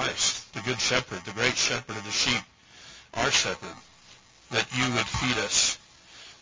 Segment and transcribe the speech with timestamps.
[0.00, 2.42] Christ, the good shepherd, the great shepherd of the sheep,
[3.12, 3.76] our shepherd,
[4.50, 5.76] that you would feed us.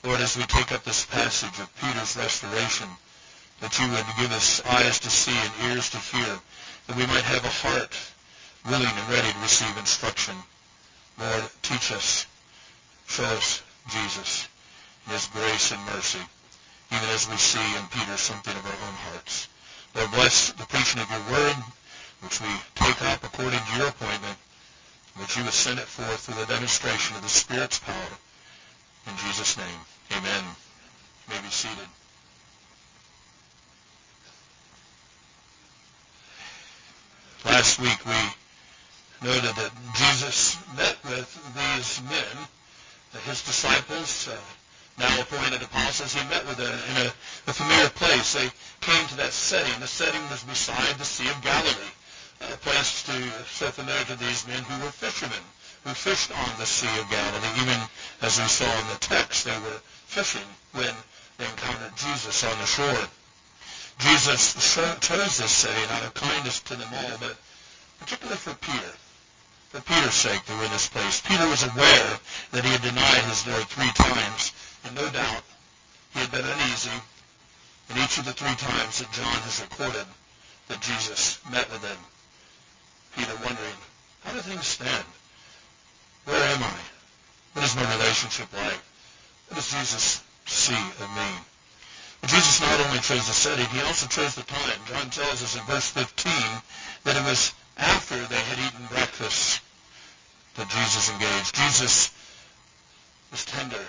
[0.05, 2.87] Lord, as we take up this passage of Peter's restoration,
[3.59, 6.39] that you would give us eyes to see and ears to hear,
[6.87, 7.99] that we might have a heart
[8.65, 10.37] willing and ready to receive instruction.
[11.19, 12.27] Lord, teach us,
[13.09, 14.47] show us Jesus
[15.07, 16.23] in his grace and mercy,
[16.93, 19.49] even as we see in Peter something of our own hearts.
[19.97, 21.57] Lord, bless the preaching of your word,
[22.23, 24.37] which we take up according to your appointment,
[25.19, 28.13] that you would send it forth through the demonstration of the Spirit's power.
[29.07, 29.81] In Jesus' name,
[30.13, 30.45] amen.
[31.29, 31.89] You may be seated.
[37.45, 42.47] Last week we noted that Jesus met with these men,
[43.25, 44.37] his disciples, uh,
[44.99, 46.15] now appointed apostles.
[46.15, 47.13] He met with them in a,
[47.47, 48.35] a familiar place.
[48.35, 48.51] They
[48.81, 49.79] came to that setting.
[49.81, 51.93] The setting was beside the Sea of Galilee,
[52.39, 53.13] place to,
[53.47, 55.45] so familiar to these men who were fishermen,
[55.85, 57.63] who fished on the Sea of Galilee.
[57.63, 57.81] Even
[58.23, 60.95] as we saw in the text, they were fishing when
[61.39, 63.09] they encountered Jesus on the shore.
[63.99, 64.55] Jesus
[65.01, 67.37] chose this setting out of kindness to them all, but
[68.01, 68.93] particularly for Peter
[69.71, 71.21] for Peter's sake they were in this place.
[71.21, 72.19] Peter was aware
[72.53, 74.53] that he had denied his Lord three times,
[74.85, 75.43] and no doubt
[76.15, 77.03] he had been uneasy
[77.91, 80.07] in each of the three times that John has recorded
[80.69, 81.99] that Jesus met with him.
[83.17, 83.79] Peter wondering,
[84.25, 85.05] how do things stand?
[86.25, 86.79] Where am I?
[87.55, 88.81] What is my relationship like?
[89.49, 91.31] What does Jesus see of me?
[92.21, 94.79] But Jesus not only chose the setting, he also chose the time.
[94.87, 96.33] John tells us in verse 15
[97.05, 99.63] that it was after they had eaten breakfast
[100.57, 101.55] that Jesus engaged.
[101.55, 102.11] Jesus
[103.31, 103.87] was tender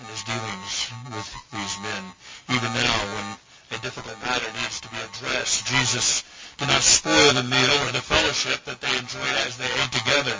[0.00, 2.04] in his dealings with these men.
[2.50, 6.22] Even now, when a difficult matter needs to be addressed, Jesus
[6.58, 10.36] did not spoil the meal or the fellowship that they enjoyed as they ate together.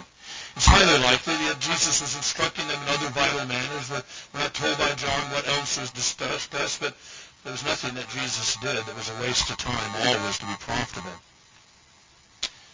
[0.54, 3.90] It's highly likely that Jesus was instructing them in other vital manners.
[3.90, 6.94] We're not told by John what else was discussed, but
[7.42, 9.92] there was nothing that Jesus did that was a waste of time.
[10.06, 11.16] All was to be profitable.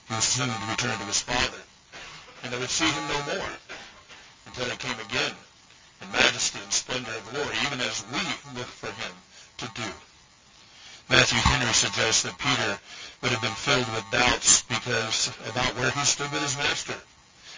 [0.08, 1.62] He was soon to return to his Father,
[2.42, 3.50] and they would see him no more
[4.46, 5.32] until he came again
[6.02, 8.18] in majesty and splendor of glory, even as we
[8.58, 9.12] look for him
[9.58, 10.07] to do.
[11.10, 12.78] Matthew Henry suggests that Peter
[13.22, 16.94] would have been filled with doubts because about where he stood with his master.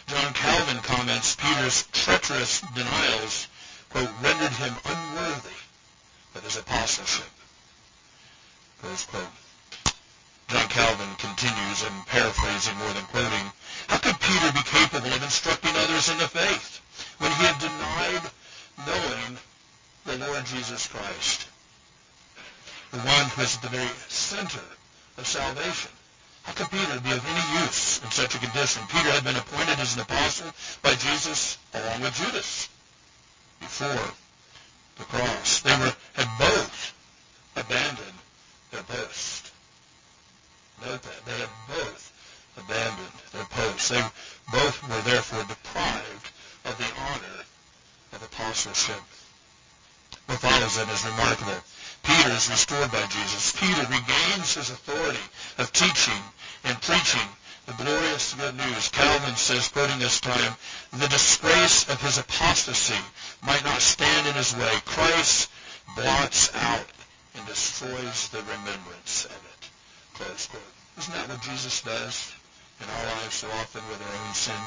[0.07, 3.49] John Calvin comments Peter's treacherous denials,
[3.91, 5.59] quote, rendered him unworthy
[6.37, 7.31] of his apostleship.
[8.83, 9.33] Close quote.
[10.49, 13.53] John Calvin continues, and paraphrasing more than quoting,
[13.89, 16.81] how could Peter be capable of instructing others in the faith
[17.19, 18.31] when he had denied
[18.87, 19.39] knowing
[20.07, 21.47] the Lord Jesus Christ,
[23.31, 24.61] who is at the very center
[25.17, 25.91] of salvation?
[26.43, 28.83] How could Peter be of any use in such a condition?
[28.89, 30.51] Peter had been appointed as an apostle
[30.83, 32.69] by Jesus along with Judas
[33.61, 34.13] before
[34.99, 35.61] the cross.
[35.61, 36.95] They were, had both
[37.57, 38.19] abandoned
[38.71, 39.53] their post.
[40.85, 41.25] Note that.
[41.27, 42.13] They had both
[42.57, 43.89] abandoned their posts.
[43.91, 44.03] They
[44.51, 46.31] both were therefore deprived
[46.65, 47.45] of the honor
[48.13, 49.03] of apostleship.
[50.27, 51.61] What follows then is remarkable.
[52.21, 53.53] Peter is restored by Jesus.
[53.59, 55.25] Peter regains his authority
[55.57, 56.21] of teaching
[56.65, 57.27] and preaching
[57.65, 58.91] the glorious good news.
[58.91, 60.53] Calvin says, quoting this time,
[60.93, 63.01] the disgrace of his apostasy
[63.43, 64.71] might not stand in his way.
[64.85, 65.49] Christ
[65.97, 66.85] blots out
[67.37, 69.71] and destroys the remembrance of it.
[70.13, 70.63] Close quote.
[70.99, 72.35] Isn't that what Jesus does
[72.83, 74.61] in our lives so often with our own sin?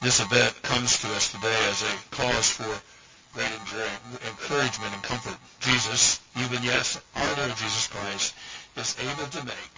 [0.00, 2.80] This event comes to us today as a cause for
[3.34, 3.50] great
[4.26, 5.36] encouragement and comfort.
[5.60, 8.34] Jesus, even yes, our Lord Jesus Christ,
[8.76, 9.74] is able to make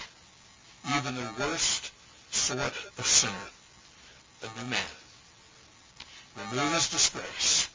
[0.96, 1.90] even the worst
[2.30, 3.32] sort of sinner
[4.42, 4.92] a new man,
[6.36, 7.68] remove his disgrace,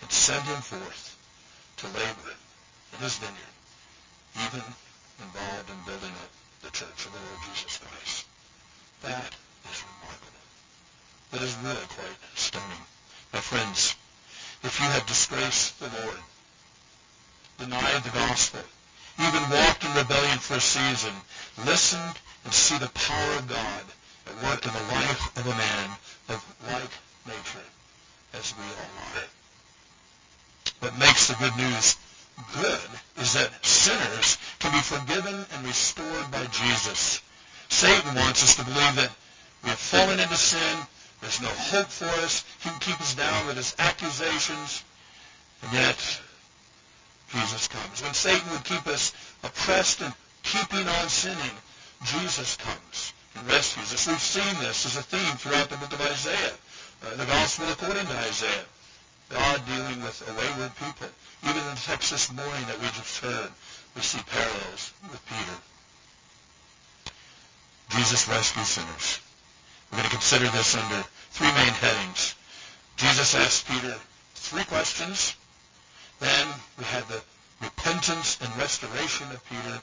[0.00, 1.18] and send him forth
[1.78, 2.34] to labor
[2.94, 3.56] in his vineyard,
[4.36, 4.62] even
[5.18, 6.30] involved in building up
[6.62, 8.26] the church of the Lord Jesus Christ.
[9.02, 9.34] That
[9.70, 10.46] is remarkable.
[11.32, 12.84] That is really quite stunning.
[13.32, 13.95] My friends,
[14.66, 16.18] if you have disgraced the Lord,
[17.58, 18.60] denied the gospel,
[19.18, 21.14] even walked in rebellion for a season,
[21.64, 22.02] listen
[22.44, 23.84] and see the power of God
[24.26, 25.90] at work in the life of a man
[26.28, 26.90] of like
[27.26, 27.66] nature
[28.34, 29.30] as we all are.
[30.80, 31.96] What makes the good news
[32.54, 37.22] good is that sinners can be forgiven and restored by Jesus.
[37.68, 39.10] Satan wants us to believe that
[39.62, 40.78] we have fallen into sin.
[41.20, 42.44] There's no hope for us.
[42.66, 44.82] Can keep us down with his accusations.
[45.62, 46.20] And yet,
[47.30, 48.02] Jesus comes.
[48.02, 49.14] When Satan would keep us
[49.44, 51.56] oppressed and keeping on sinning,
[52.02, 54.08] Jesus comes and rescues us.
[54.08, 56.54] We've seen this as a theme throughout the book of Isaiah,
[57.06, 58.64] uh, the gospel according to Isaiah.
[59.28, 61.08] God dealing with a wayward people.
[61.44, 63.50] Even in the text this morning that we just heard,
[63.94, 65.58] we see parallels with Peter.
[67.90, 69.20] Jesus rescues sinners.
[69.90, 72.35] We're going to consider this under three main headings.
[72.96, 73.94] Jesus asked Peter
[74.34, 75.36] three questions.
[76.18, 76.48] Then
[76.78, 77.20] we had the
[77.60, 79.80] repentance and restoration of Peter.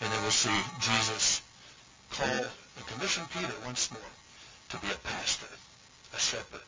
[0.00, 1.42] And then we'll see Jesus
[2.10, 4.10] call and commission Peter once more
[4.70, 5.46] to be a pastor,
[6.14, 6.60] a shepherd,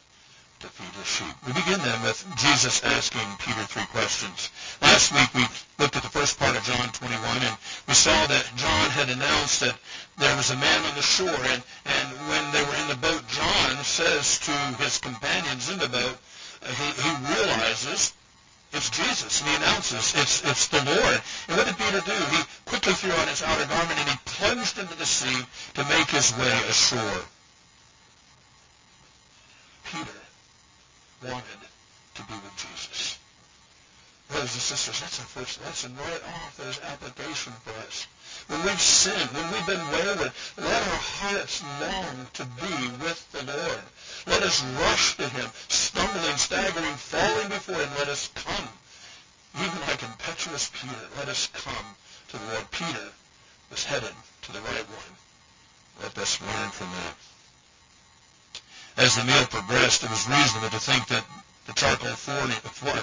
[0.61, 1.35] to feed his sheep.
[1.47, 4.51] We begin then with Jesus asking Peter three questions.
[4.83, 5.45] Last week we
[5.79, 7.57] looked at the first part of John 21 and
[7.89, 9.77] we saw that John had announced that
[10.19, 13.27] there was a man on the shore and, and when they were in the boat,
[13.29, 16.19] John says to his companions in the boat,
[16.63, 18.13] uh, he, he realizes
[18.73, 21.21] it's Jesus, and he announces it's, it's the Lord.
[21.49, 22.37] And what did Peter do?
[22.37, 25.45] He quickly threw on his outer garment and he plunged into the sea
[25.75, 27.23] to make his way ashore.
[29.91, 30.21] Peter
[31.27, 31.61] wanted
[32.15, 33.19] to be with Jesus.
[34.29, 36.57] Brothers and sisters, that's our first lesson right off.
[36.57, 38.07] There's application for us.
[38.51, 43.45] When we've sinned, when we've been wayward, let our hearts long to be with the
[43.45, 43.85] Lord.
[44.27, 47.89] Let us rush to him, stumbling, staggering, falling before him.
[47.97, 48.69] Let us come.
[49.55, 51.95] Even like impetuous Peter, let us come
[52.31, 52.69] to the Lord.
[52.73, 53.13] Peter
[53.71, 55.15] was headed to the right one.
[56.03, 57.15] Let us learn from that.
[58.97, 61.25] As the meal progressed, it was reasonable to think that
[61.67, 62.17] the charcoal,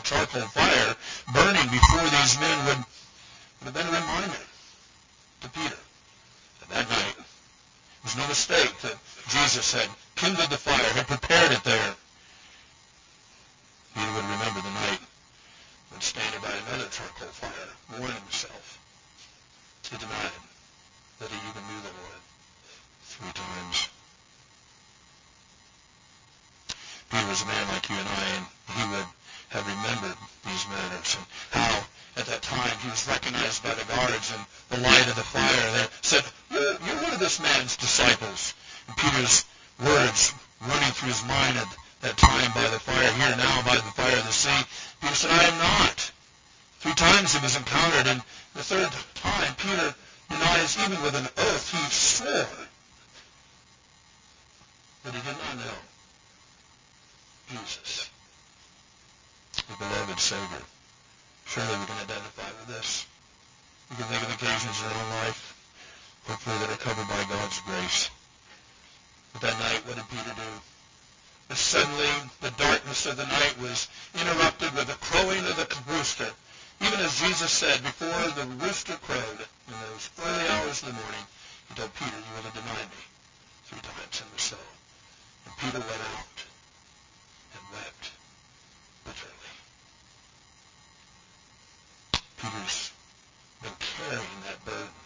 [0.04, 0.96] charcoal fire
[1.32, 2.84] burning before these men would,
[3.64, 4.44] would have been a reminder
[5.42, 5.78] to Peter
[6.60, 8.98] that that night it was no mistake that
[9.30, 11.95] Jesus had kindled the fire, had prepared it there.
[13.94, 15.00] Peter would remember the night
[15.89, 17.69] when standing by another charcoal fire,
[18.00, 18.80] warning himself,
[19.89, 20.38] he denied
[21.19, 22.22] that he even knew the Lord
[23.04, 23.90] three times.
[27.10, 28.45] Peter was a man like you and I, and
[28.78, 29.10] he would
[29.50, 31.83] have remembered these matters and how
[32.18, 34.39] at that time he was recognized by the guards in
[34.72, 35.72] the light of the fire.
[35.75, 36.24] They said,
[36.56, 38.56] you're one of this man's disciples.
[38.88, 39.44] And Peter's
[39.84, 41.68] words running through his mind at
[42.01, 44.63] that time by the fire, here now by the fire of the sea,
[45.01, 46.12] Peter said, I am not.
[46.80, 48.22] Three times he was encountered, and
[48.56, 49.94] the third time Peter
[50.30, 52.48] denies even with an oath, he swore
[55.04, 55.78] that he did not know
[57.51, 58.10] Jesus,
[59.68, 60.63] the beloved Savior.
[61.48, 63.07] Surely we can identify with this.
[63.90, 65.56] We can think of occasions in our own life,
[66.28, 68.12] hopefully that are covered by God's grace.
[69.31, 70.51] But that night, what did Peter do?
[71.48, 72.12] But suddenly,
[72.42, 73.88] the darkness of the night was
[74.19, 76.28] interrupted with the crowing of the rooster.
[76.81, 81.25] Even as Jesus said, before the rooster crowed in those early hours of the morning,
[81.69, 83.01] he told Peter, you will deny me
[83.72, 84.69] three times in the cell.
[85.48, 86.38] And Peter went out
[87.56, 88.12] and wept
[89.07, 89.54] bitterly.
[92.38, 92.92] Peter's
[93.63, 95.01] been carrying that burden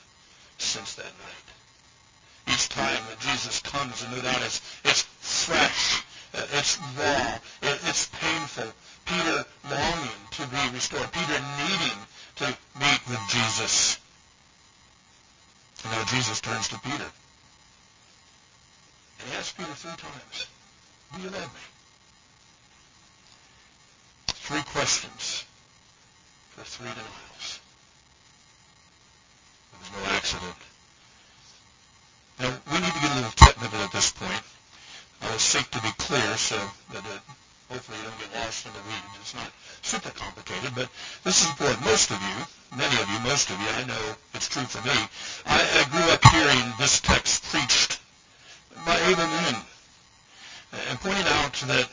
[0.58, 2.54] since that night.
[2.54, 5.04] Each time that Jesus comes, and no doubt it's, it's
[5.46, 6.04] fresh,
[6.34, 8.74] it's raw, it's painful.
[9.06, 11.12] Peter longing to be restored.
[11.12, 11.98] Peter needing
[12.38, 12.46] to
[12.80, 13.98] meet with Jesus.
[15.84, 17.12] And now Jesus turns to Peter.
[19.42, 20.46] Asks Peter three times,
[21.16, 21.66] do you love me?
[24.38, 25.46] Three questions
[26.54, 27.60] for three denials.
[29.82, 30.62] Was no accident.
[32.38, 34.44] Now, we need to get a little technical at this point.
[35.24, 36.62] I'll seek to be clear so
[36.94, 37.22] that it,
[37.74, 39.18] hopefully you don't get lost in the weeds.
[39.22, 39.50] It's not
[39.82, 40.88] super complicated, but
[41.24, 41.84] this is important.
[41.84, 44.94] Most of you, many of you, most of you, I know it's true for me.
[45.48, 48.01] I, I grew up hearing this text preached
[48.86, 49.56] by men
[50.90, 51.88] and pointing out that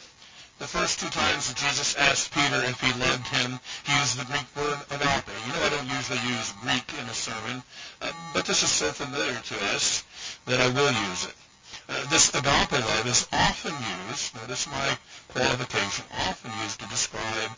[0.59, 4.25] the first two times that Jesus asked Peter if he loved him, he used the
[4.25, 5.31] Greek word agape.
[5.47, 7.63] You know I don't usually use Greek in a sermon,
[8.03, 10.05] uh, but this is so familiar to us
[10.47, 11.35] that I will use it.
[11.89, 13.75] Uh, this agape love is often
[14.11, 17.51] used, notice my qualification, often used to describe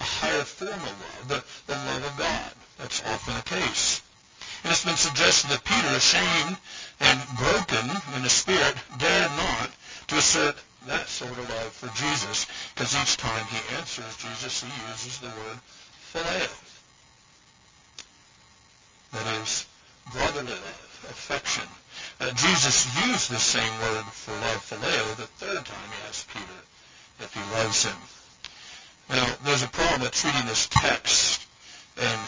[0.00, 2.52] a higher form of love, the, the love of God.
[2.78, 4.02] That's often the case.
[4.62, 6.56] And it's been suggested that Peter, ashamed
[7.00, 9.70] and broken in the spirit, dared not
[10.08, 14.90] to assert that sort of love for Jesus, because each time he answers Jesus, he
[14.90, 15.58] uses the word
[16.12, 16.48] phileo.
[19.12, 19.66] That is,
[20.12, 21.64] brotherly love, affection.
[22.20, 26.60] Uh, Jesus used the same word for love, phileo, the third time he asked Peter
[27.20, 27.96] if he loves him.
[29.08, 31.46] Now, there's a problem with treating this text
[31.96, 32.20] and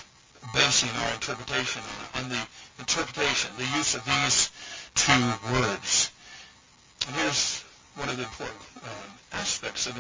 [0.55, 1.83] basing our interpretation
[2.15, 2.41] on, on the
[2.79, 4.51] interpretation, the use of these
[4.95, 6.11] two words.
[7.07, 7.65] And here's
[7.97, 9.97] one of the important um, aspects of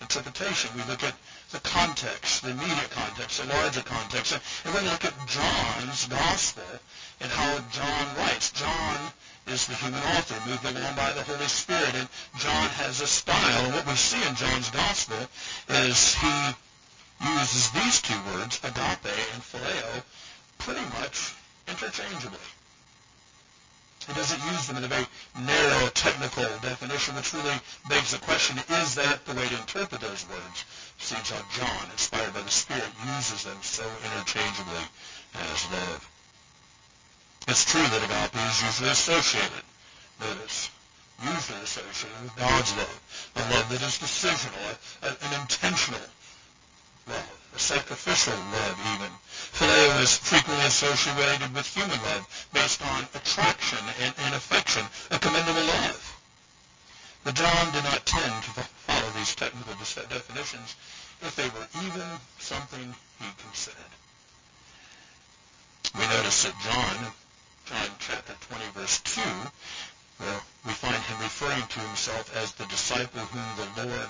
[0.00, 0.70] interpretation.
[0.76, 1.14] We look at
[1.50, 6.64] the context, the immediate context, the larger context, and, we look at John's gospel
[7.20, 8.52] and how John writes.
[8.52, 8.96] John
[9.48, 13.64] is the human author, moved along by the Holy Spirit, and John has a style.
[13.64, 15.18] And what we see in John's gospel
[15.68, 16.54] is he
[17.20, 20.02] uses these two words, agape and phileo,
[20.58, 21.34] pretty much
[21.68, 22.38] interchangeably.
[24.06, 25.06] He doesn't use them in a very
[25.38, 30.26] narrow technical definition, which really begs the question, is that the way to interpret those
[30.28, 30.64] words?
[30.98, 34.84] Seems how John, inspired by the Spirit, uses them so interchangeably
[35.34, 36.08] as love.
[37.48, 39.64] It's true that agape is usually associated,
[40.20, 40.70] notice,
[41.22, 43.00] usually associated with God's love,
[43.36, 46.00] a love that is decisional, a, an intentional
[47.10, 49.12] love, a sacrificial love even.
[49.52, 55.64] Phileo is frequently associated with human love based on attraction and, and affection, a commendable
[55.64, 56.16] love.
[57.24, 58.50] But John did not tend to
[58.88, 60.76] follow these technical definitions
[61.20, 63.92] if they were even something he considered.
[65.98, 67.12] We notice that John,
[67.66, 69.20] John chapter 20, verse 2,
[70.18, 74.08] where we find him referring to himself as the disciple whom the Lord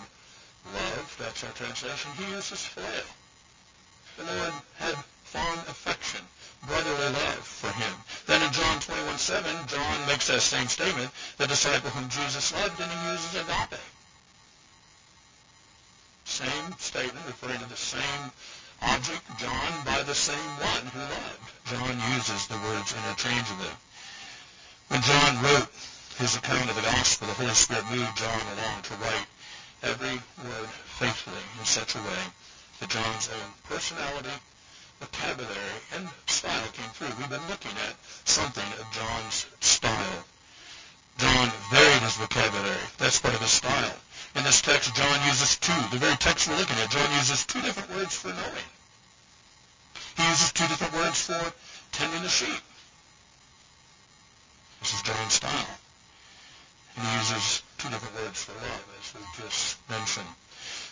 [0.66, 1.18] loved.
[1.18, 2.10] That's our translation.
[2.18, 3.06] He uses phileo.
[4.18, 6.20] Lord had fond affection,
[6.66, 7.94] brotherly love for him.
[8.26, 12.80] Then in John 21, 7, John makes that same statement, the disciple whom Jesus loved,
[12.80, 13.80] and he uses agape.
[16.24, 18.32] Same statement referring to the same
[18.82, 21.48] object, John, by the same one who loved.
[21.66, 23.72] John uses the words interchangeably.
[24.88, 25.68] When John wrote
[26.18, 29.26] his account of the gospel, the Holy Spirit moved John along to write
[29.82, 30.68] every word
[30.98, 32.22] faithfully in such a way
[32.80, 34.30] that John's own personality
[35.00, 37.08] vocabulary and style came through.
[37.18, 40.24] We've been looking at something of John's style.
[41.16, 42.84] John varied his vocabulary.
[42.98, 43.96] That's part of his style.
[44.36, 45.72] In this text, John uses two.
[45.90, 48.68] The very text we're looking at, John uses two different words for knowing.
[50.16, 51.52] He uses two different words for
[51.92, 52.62] tending the sheep.
[54.80, 55.66] This is John's style.
[56.96, 60.28] And he uses two different words for love, as we just mentioned.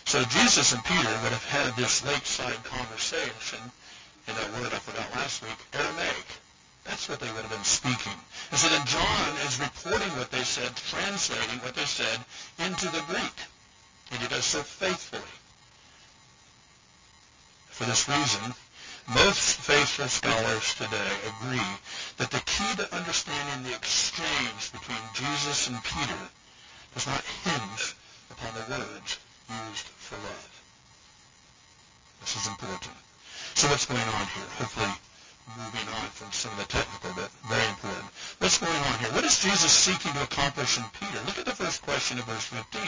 [0.05, 3.61] So Jesus and Peter would have had this lakeside conversation
[4.25, 6.25] in that word I forgot last week, Aramaic.
[6.85, 8.17] That's what they would have been speaking.
[8.49, 12.17] And so then John is reporting what they said, translating what they said
[12.57, 13.37] into the Greek.
[14.09, 15.35] And he does so faithfully.
[17.69, 18.55] For this reason,
[19.13, 21.69] most faithful scholars today agree
[22.17, 26.29] that the key to understanding the exchange between Jesus and Peter
[26.93, 27.95] does not hinge
[28.31, 29.17] upon the words
[29.49, 30.61] used for love.
[32.21, 32.97] This is important.
[33.55, 34.49] So what's going on here?
[34.57, 34.93] Hopefully
[35.57, 38.05] moving on from some of the technical, but very important.
[38.37, 39.11] What's going on here?
[39.13, 41.19] What is Jesus seeking to accomplish in Peter?
[41.25, 42.81] Look at the first question of verse 15.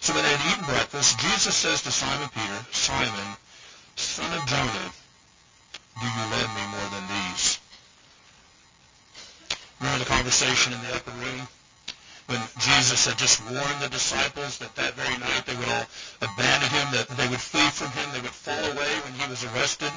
[0.00, 3.36] So when they had eaten breakfast, Jesus says to Simon Peter, Simon,
[3.96, 4.90] son of Jonah,
[6.00, 7.58] do you love me more than these?
[9.80, 11.13] Remember the conversation in the upper
[12.94, 15.82] Jesus had just warned the disciples that that very night they would all
[16.22, 19.42] abandon him, that they would flee from him, they would fall away when he was
[19.42, 19.90] arrested.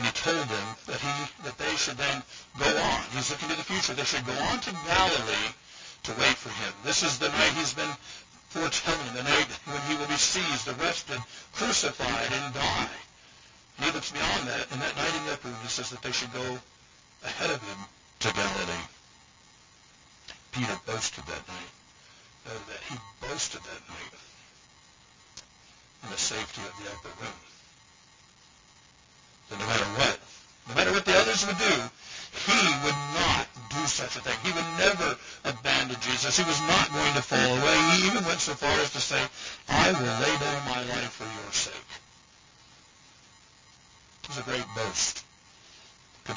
[0.00, 1.12] And he told them that he
[1.44, 2.22] that they should then
[2.56, 3.00] go on.
[3.12, 3.92] He's looking to the future.
[3.92, 5.52] They should go on to Galilee
[6.08, 6.72] to wait for him.
[6.80, 7.92] This is the night he's been
[8.48, 11.20] foretelling, the night when he will be seized, arrested,
[11.52, 12.96] crucified, and die.
[13.76, 16.32] And he looks beyond that, and that night in the he says that they should
[16.32, 16.56] go
[17.20, 17.80] ahead of him
[18.24, 18.99] to Galilee.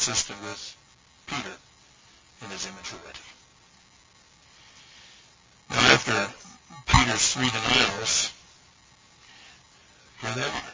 [0.03, 0.75] Consistent with
[1.27, 1.55] Peter
[2.43, 3.23] in his immaturity.
[5.69, 6.27] Now, after
[6.91, 8.33] Peter's three denials,
[10.19, 10.71] here they are.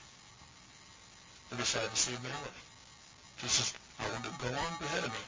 [1.51, 2.63] They decide to see Galilee.
[3.37, 5.23] Jesus, I will go on ahead of me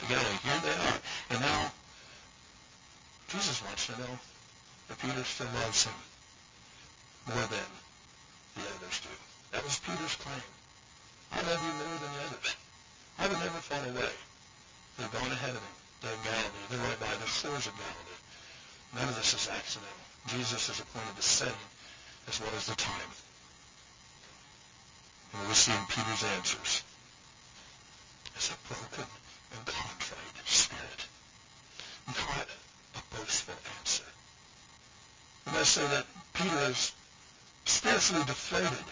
[0.00, 0.42] to Galilee.
[0.42, 0.98] Here they are.
[1.30, 1.70] And now,
[3.28, 4.18] Jesus wants to know
[4.90, 5.94] if Peter still loves him
[7.28, 7.70] more than
[8.56, 9.14] the others do.
[9.52, 10.42] That was Peter's claim.
[11.30, 12.23] I love you more than the
[13.74, 14.14] fall away.
[14.98, 15.76] They've gone ahead of him.
[16.02, 16.64] They're Galilee.
[16.70, 18.20] They're right by the shores of Galilee.
[18.94, 20.04] None of this is accidental.
[20.28, 21.66] Jesus is appointed the setting
[22.28, 23.10] as well as the time.
[25.34, 26.82] And we see in Peter's answers
[28.38, 29.06] is a broken
[29.56, 31.00] and contrite spirit,
[32.06, 32.46] not
[32.94, 34.04] a boastful answer.
[35.46, 36.92] And I say that Peter is
[37.64, 38.86] spiritually deflated,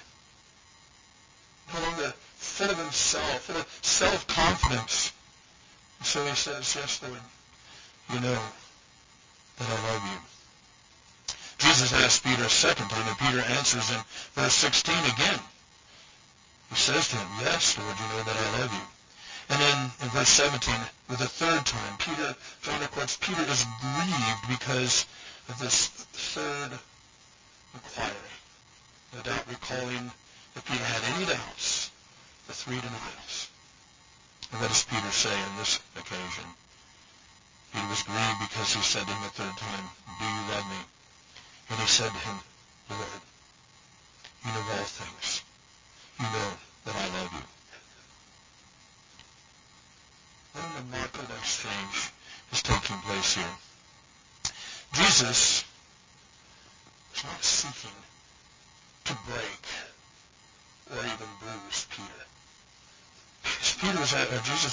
[1.73, 5.13] no longer full of himself, full of self-confidence.
[5.99, 7.25] And so he says, yes, Lord,
[8.13, 8.43] you know
[9.57, 10.21] that I love you.
[11.57, 13.97] Jesus asked Peter a second time, and Peter answers in
[14.35, 15.41] verse 16 again.
[16.69, 18.87] He says to him, yes, Lord, you know that I love you.
[19.55, 20.75] And then in verse 17,
[21.09, 25.07] with the third time, Peter, John records, Peter is grieved because
[25.49, 26.73] of this third
[27.73, 28.37] inquiry.
[29.17, 30.11] No doubt recalling
[30.57, 31.91] if Peter had any doubts,
[32.49, 33.49] the three denials.
[34.53, 36.45] And what does Peter say on this occasion?
[37.73, 40.77] Peter was grieved because he said to him a third time, Do you love me?
[41.71, 42.39] And he said to him,
[42.91, 43.23] Lord,
[44.45, 45.32] you know all things.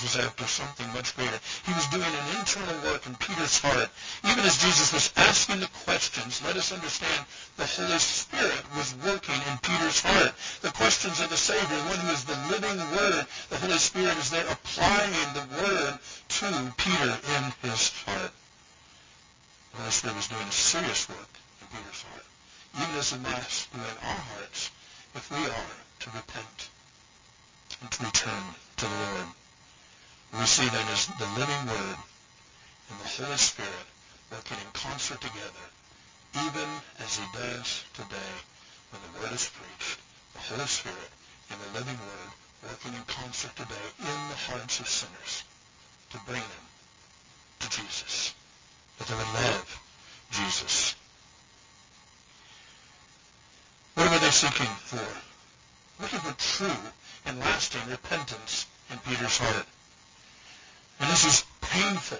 [0.09, 1.39] Was after something much greater.
[1.65, 3.89] He was doing an internal work in Peter's heart.
[4.25, 7.25] Even as Jesus was asking the questions, let us understand
[7.57, 10.33] the Holy Spirit was working in Peter's heart.
[10.61, 14.31] The questions of the Savior, one who is the living Word, the Holy Spirit is
[14.31, 18.31] there applying the Word to Peter in his heart.
[19.73, 22.25] The Holy Spirit was doing a serious work in Peter's heart,
[22.81, 24.71] even as must do in our hearts
[25.13, 26.69] if we are to repent
[27.81, 28.55] and to return
[30.59, 31.99] see then as the living Word
[32.91, 33.87] and the Holy Spirit
[34.29, 35.65] working in concert together,
[36.35, 36.67] even
[36.99, 38.33] as he does today
[38.91, 39.99] when the Word is preached.
[40.33, 41.11] The Holy Spirit
[41.49, 42.31] and the living Word
[42.67, 45.45] working in concert today in the hearts of sinners
[46.11, 46.65] to bring them
[47.61, 48.33] to Jesus,
[48.97, 49.79] that they would love
[50.31, 50.93] Jesus.
[53.95, 55.07] What were they seeking for?
[56.03, 56.83] Looking for true
[57.27, 59.65] and lasting repentance in Peter's heart.
[61.19, 62.17] This is painful.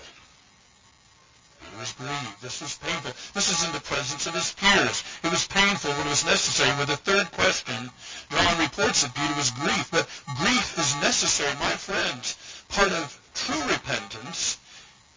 [1.71, 2.41] He was grieved.
[2.41, 3.13] This was painful.
[3.33, 5.05] This is in the presence of his peers.
[5.23, 6.77] It was painful when it was necessary.
[6.77, 7.91] With the third question,
[8.29, 12.35] John reports that Peter was grief, But grief is necessary, my friends.
[12.67, 14.57] Part of true repentance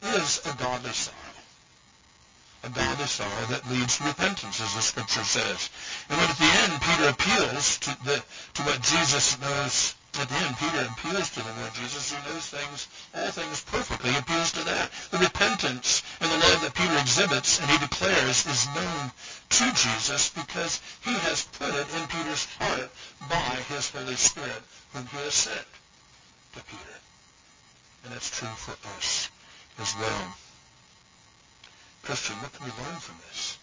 [0.01, 1.43] is a godly sorrow.
[2.63, 5.71] A godly sorrow that leads to repentance, as the scripture says.
[6.09, 8.23] And when at the end Peter appeals to, the,
[8.55, 12.47] to what Jesus knows at the end, Peter appeals to the Lord Jesus, who knows
[12.47, 14.91] things, all things perfectly, appeals to that.
[15.11, 19.11] The repentance and the love that Peter exhibits and he declares is known
[19.49, 22.91] to Jesus because he has put it in Peter's heart
[23.29, 25.67] by his Holy Spirit, whom he has sent
[26.55, 26.97] to Peter.
[28.05, 29.31] And that's true for us
[29.81, 30.37] as well.
[32.03, 33.59] Christian, what can we learn from this?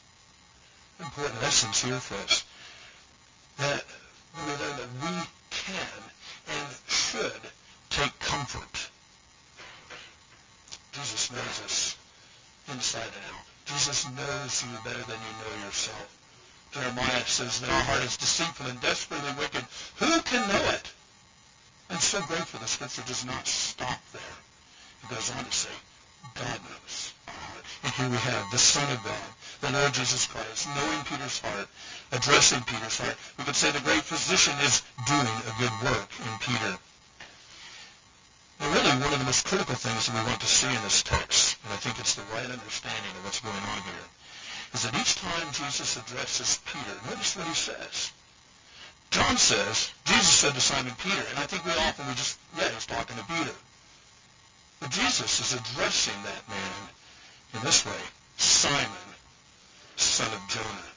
[0.99, 2.43] Important lessons here for us.
[3.57, 3.85] That
[4.35, 6.01] we learn that we can
[7.09, 7.41] should
[7.89, 8.89] take comfort.
[10.93, 11.97] Jesus knows us
[12.71, 13.45] inside and out.
[13.65, 16.17] Jesus knows you better than you know yourself.
[16.71, 19.65] Jeremiah says that our heart is deceitful and desperately wicked.
[19.97, 20.85] Who can know it?
[21.89, 24.35] I'm so grateful the scripture does not stop there.
[25.03, 25.73] It goes on to say,
[26.35, 27.13] God knows.
[27.83, 29.29] And here we have the Son of God,
[29.61, 31.67] the Lord Jesus Christ, knowing Peter's heart,
[32.11, 33.17] addressing Peter's heart.
[33.39, 36.77] We could say the great physician is doing a good work in Peter.
[39.29, 41.03] And really, one of the most critical things that we want to see in this
[41.03, 44.07] text, and I think it's the right understanding of what's going on here,
[44.73, 48.11] is that each time Jesus addresses Peter, notice what he says.
[49.11, 52.73] John says, Jesus said to Simon Peter, and I think we often, we just, yeah,
[52.73, 53.53] he's talking to Peter.
[54.81, 56.81] But Jesus is addressing that man
[57.53, 58.01] in this way,
[58.37, 59.05] Simon,
[59.95, 60.89] son of Jonah.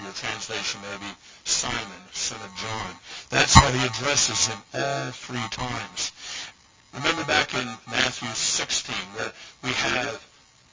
[0.00, 1.12] Your translation may be
[1.44, 2.90] Simon, son of John.
[3.28, 6.12] That's how he addresses him all three times.
[6.96, 9.32] Remember back in Matthew 16 where
[9.62, 10.26] we have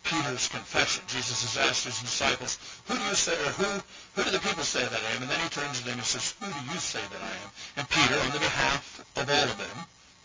[0.04, 1.04] Peter's confession.
[1.08, 2.58] Jesus has asked his disciples,
[2.88, 3.70] who do you say, or who,
[4.16, 5.22] who do the people say that I am?
[5.22, 7.50] And then he turns to them and says, who do you say that I am?
[7.78, 9.78] And Peter, on the behalf of all of them,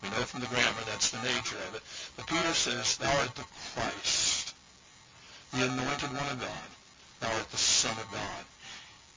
[0.03, 1.83] we know from the grammar that's the nature of it,
[2.17, 4.55] but Peter says, thou art the Christ,
[5.53, 6.69] the anointed one of God.
[7.21, 8.45] Thou art the Son of God.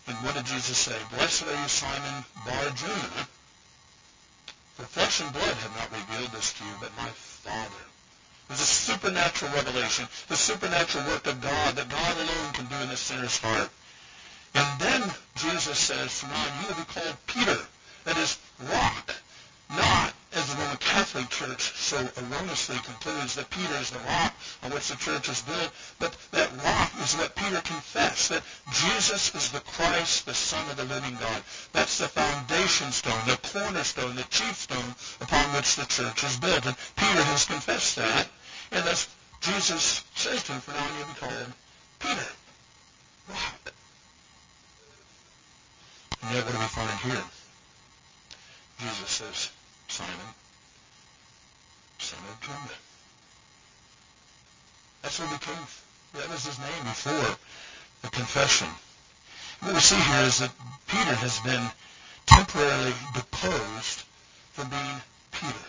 [0.08, 0.98] And what did Jesus say?
[1.14, 3.28] Blessed are you, Simon Bar-Jonah,
[4.76, 7.84] for flesh and blood have not revealed this to you, but my Father.
[8.48, 12.90] There's a supernatural revelation, the supernatural work of God that God alone can do in
[12.90, 13.70] the sinner's heart.
[14.54, 15.04] And then
[15.36, 17.58] Jesus says, now you will be called Peter,
[18.04, 19.16] that is, rock,
[19.70, 20.78] not as the Roman
[21.22, 25.42] Catholic Church so erroneously concludes that Peter is the rock on which the church is
[25.42, 30.68] built, but that rock is what Peter confessed, that Jesus is the Christ, the Son
[30.70, 31.44] of the living God.
[31.74, 36.66] That's the foundation stone, the cornerstone, the chief stone upon which the church is built.
[36.66, 38.28] And Peter has confessed that,
[38.72, 39.08] and thus
[39.42, 41.54] Jesus says to him, for now you'll be called
[42.00, 42.32] Peter,
[43.30, 43.74] rock.
[46.24, 47.24] And yet what do we find here?
[48.80, 49.52] Jesus says,
[49.88, 50.34] Simon,
[55.02, 55.64] That's what became,
[56.14, 57.38] that was his name before
[58.02, 58.68] the confession.
[59.62, 60.52] What we see here is that
[60.88, 61.70] Peter has been
[62.26, 64.04] temporarily deposed
[64.54, 65.02] from being
[65.32, 65.66] Peter,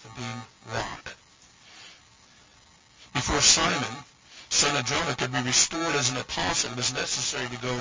[0.00, 0.42] from being
[0.74, 1.14] rock.
[3.14, 4.04] Before Simon,
[4.56, 7.76] son of Jonah could be restored as an apostle, it was necessary to go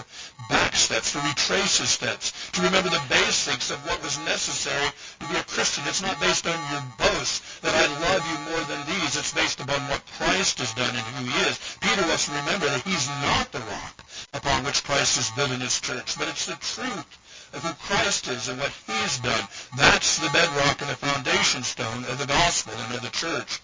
[0.50, 5.26] back steps, to retrace his steps, to remember the basics of what was necessary to
[5.32, 5.86] be a Christian.
[5.88, 9.16] It's not based on your boast that I love you more than these.
[9.16, 11.56] It's based upon what Christ has done and who he is.
[11.80, 16.20] Peter to remember that he's not the rock upon which Christ is building his church,
[16.20, 17.08] but it's the truth
[17.56, 19.48] of who Christ is and what he's done.
[19.78, 23.62] That's the bedrock and the foundation stone of the gospel and of the church.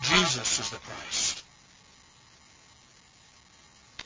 [0.00, 1.44] Jesus is the Christ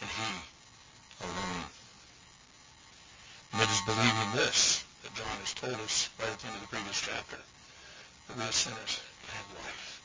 [0.00, 1.64] and he alone.
[3.88, 7.40] Believing this that John has told us right at the end of the previous chapter,
[7.40, 10.02] that we as sinners can have life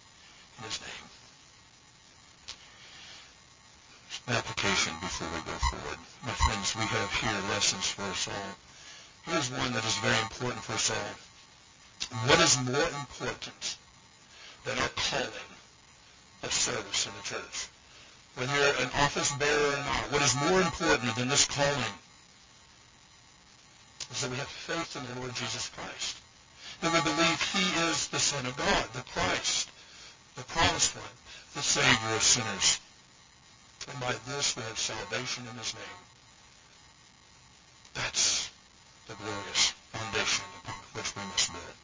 [0.55, 1.07] in his name.
[4.39, 5.99] Application before we go forward.
[6.23, 8.55] My friends, we have here lessons for us all.
[9.27, 11.13] Here's one that is very important for us all.
[12.31, 13.77] What is more important
[14.63, 15.51] than our calling
[16.43, 17.67] of service in the church?
[18.35, 21.93] whether you're an office bearer or not, what is more important than this calling
[24.23, 26.15] that we have faith in the Lord Jesus Christ.
[26.79, 29.69] That we believe he is the Son of God, the Christ,
[30.35, 31.15] the promised one,
[31.55, 32.79] the Savior of sinners.
[33.91, 35.99] And by this we have salvation in his name.
[37.95, 38.49] That's
[39.07, 41.77] the glorious foundation upon which we must build.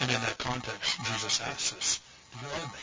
[0.00, 2.00] And in that context, Jesus asks us,
[2.32, 2.80] do you love me?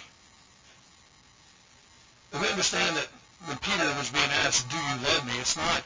[2.42, 3.08] we understand that
[3.46, 5.34] when Peter was being asked, do you love me?
[5.40, 5.84] It's not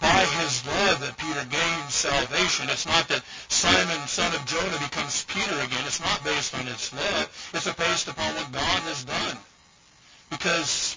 [0.00, 2.70] by his love that Peter gains salvation.
[2.70, 5.84] It's not that Simon, son of Jonah, becomes Peter again.
[5.84, 7.50] It's not based on his love.
[7.52, 9.36] It's based upon what God has done.
[10.30, 10.96] Because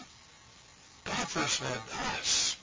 [1.04, 2.56] God first loved us.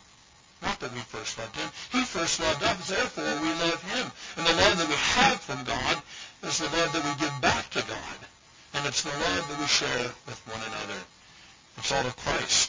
[0.63, 1.69] Not that we first loved him.
[1.93, 2.89] He first loved us.
[2.89, 4.11] Therefore, we love him.
[4.39, 6.03] And the love that we have from God
[6.43, 8.19] is the love that we give back to God.
[8.73, 11.01] And it's the love that we share with one another.
[11.77, 12.64] It's all of Christ.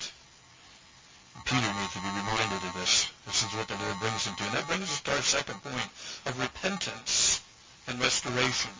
[1.45, 3.09] Peter needs to be reminded of this.
[3.25, 4.43] This is what the Lord brings him to.
[4.43, 5.89] And that brings us to our second point
[6.25, 7.41] of repentance
[7.87, 8.71] and restoration.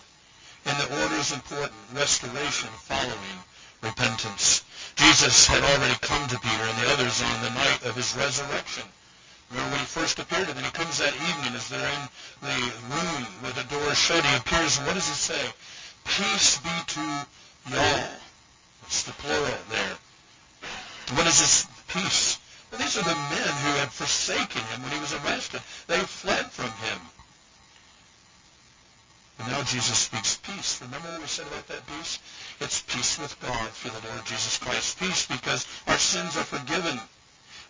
[0.66, 1.78] And the order is important.
[1.94, 3.38] Restoration following
[3.82, 4.66] repentance.
[4.96, 8.84] Jesus had already come to Peter and the others on the night of his resurrection.
[9.52, 12.04] Remember when he first appeared to them, he comes that evening as they're in
[12.42, 12.58] the
[12.90, 15.54] room with the door shut, he appears, and what does he say?
[16.04, 17.26] Peace be to
[17.70, 18.10] y'all.
[18.88, 19.98] It's the plural there.
[21.14, 22.40] What is this peace?
[22.72, 25.62] Well, these are the men who had forsaken him when he was arrested.
[25.88, 27.00] They fled from him.
[29.40, 30.82] And now Jesus speaks peace.
[30.82, 32.20] Remember what we said about that peace?
[32.60, 35.00] It's peace with God through the Lord Jesus Christ.
[35.00, 37.00] Peace because our sins are forgiven.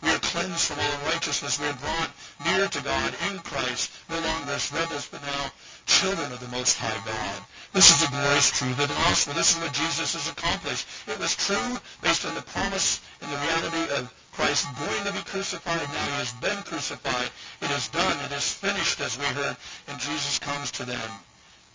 [0.01, 1.59] We are cleansed from all unrighteousness.
[1.59, 2.11] We are brought
[2.45, 5.51] near to God in Christ, no longer as rebels, but now
[5.87, 7.45] children of the Most High God.
[7.73, 9.33] This is the glorious truth of the gospel.
[9.33, 10.85] This is what Jesus has accomplished.
[11.07, 15.23] It was true based on the promise and the reality of Christ going to be
[15.23, 15.79] crucified.
[15.79, 17.29] Now he has been crucified.
[17.61, 18.17] It is done.
[18.25, 19.55] It is finished, as we heard.
[19.87, 21.11] And Jesus comes to them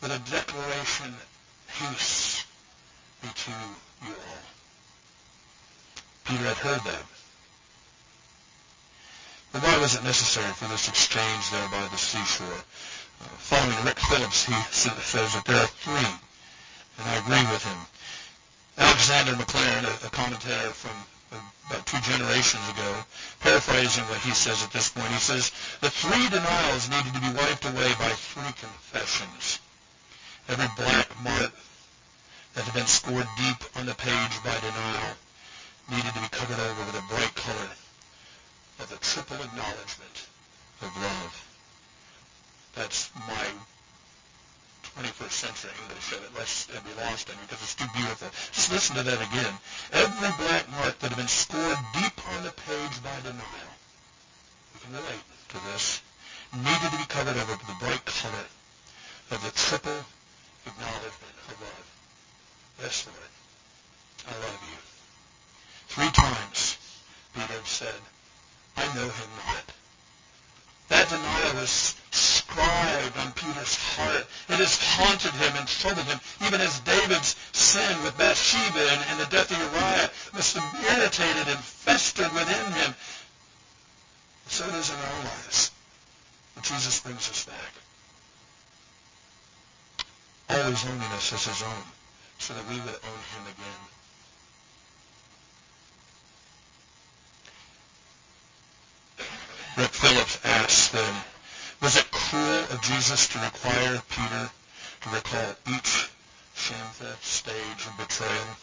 [0.02, 1.14] with a declaration,
[1.78, 2.44] peace
[3.22, 3.50] be to
[4.04, 4.44] you all.
[6.24, 7.04] Peter had heard that.
[9.52, 12.46] But why was it necessary for this exchange there by the seashore?
[12.46, 16.12] Uh, following Rick Phillips, he says that there are three,
[16.98, 17.78] and I agree with him.
[18.78, 20.96] Alexander Maclaren, a, a commentator from
[21.30, 23.04] about two generations ago,
[23.40, 27.30] paraphrasing what he says at this point, he says, the three denials needed to be
[27.30, 29.60] wiped away by three confessions.
[30.48, 31.52] Every black mark
[32.54, 35.14] that had been scored deep on the page by denial
[35.90, 37.70] needed to be covered over with a bright color
[38.80, 40.26] of the triple acknowledgement
[40.82, 41.46] of love.
[42.74, 43.46] That's my
[44.98, 48.28] 21st century English of it, lest it be lost in because it's too beautiful.
[48.52, 49.54] Just listen to that again.
[49.92, 53.72] Every black mark that had been scored deep on the page by denial,
[54.74, 55.24] you can relate
[55.54, 56.02] to this,
[56.56, 58.46] needed to be covered over with the bright color
[59.30, 60.02] of the triple
[60.66, 61.86] acknowledgement of love.
[62.82, 63.32] Yes, Lord,
[64.26, 64.78] I love you.
[65.88, 66.78] Three times,
[67.34, 68.00] Peter said,
[68.76, 69.66] I know him not.
[70.88, 71.99] That denial was
[73.16, 74.26] on Peter's heart.
[74.48, 79.20] It has haunted him and troubled him, even as David's sin with Bathsheba and, and
[79.20, 82.94] the death of Uriah must have irritated and festered within him.
[84.48, 85.70] So it is in our lives.
[86.54, 87.72] But Jesus brings us back.
[90.50, 91.84] Always owning us as his own,
[92.38, 93.80] so that we would own him again.
[99.76, 101.39] Rick Phillips it cruel
[102.82, 104.50] Jesus to require Peter
[105.02, 106.10] to recall each
[106.54, 108.56] shameful stage of betrayal,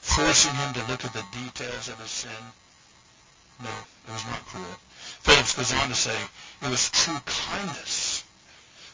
[0.00, 2.42] forcing him to look at the details of his sin?
[3.62, 3.70] No,
[4.08, 4.76] it was not cruel.
[5.20, 6.16] Phillips goes on to say,
[6.62, 8.24] it was true kindness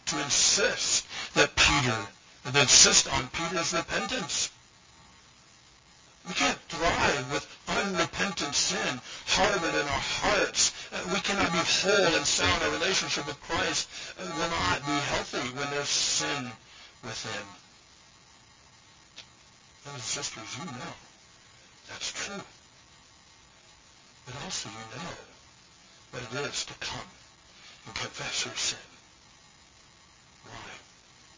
[0.07, 2.07] to insist that Peter,
[2.53, 4.51] to insist on Peter's repentance.
[6.29, 10.73] We can't thrive with unrepentant sin harbored in our hearts.
[10.93, 12.63] Uh, we cannot be whole and sound.
[12.63, 13.89] Our relationship with Christ
[14.21, 16.51] uh, will not be healthy when there's sin
[17.03, 17.47] within.
[19.83, 20.95] Brothers and sisters, you know
[21.89, 22.43] that's true.
[24.27, 25.15] But also you know
[26.11, 27.09] what it is to come
[27.87, 28.79] and confess your sin.
[30.45, 30.71] Why?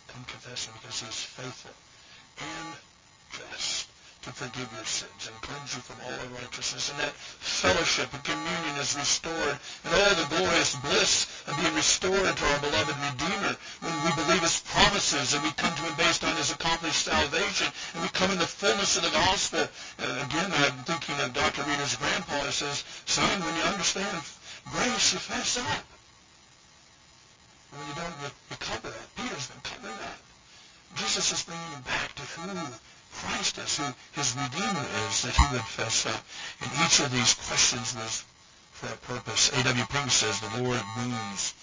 [0.09, 1.73] Come confess him because he is faithful
[2.41, 2.75] and
[3.33, 3.89] just
[4.29, 6.93] to forgive your sins and cleanse you from all unrighteousness.
[6.93, 12.37] And that fellowship and communion is restored, and all the glorious bliss of being restored
[12.37, 16.25] to our beloved Redeemer when we believe his promises and we come to him based
[16.29, 19.65] on his accomplished salvation, and we come in the fullness of the gospel.
[19.65, 21.65] Uh, again, I'm thinking of Dr.
[21.65, 24.13] Reeder's grandpa who says, son, when you understand
[24.77, 25.85] grace, you fess up.
[27.73, 29.09] When you don't, you, you cover up.
[29.17, 30.21] Peter's been covering up.
[30.97, 32.53] Jesus is bringing you back to who
[33.15, 36.25] Christ is, who his Redeemer is, that he would fess up.
[36.61, 38.25] And each of these questions was
[38.73, 39.51] for a purpose.
[39.53, 39.87] A.W.
[39.87, 41.55] Pink says the Lord wounds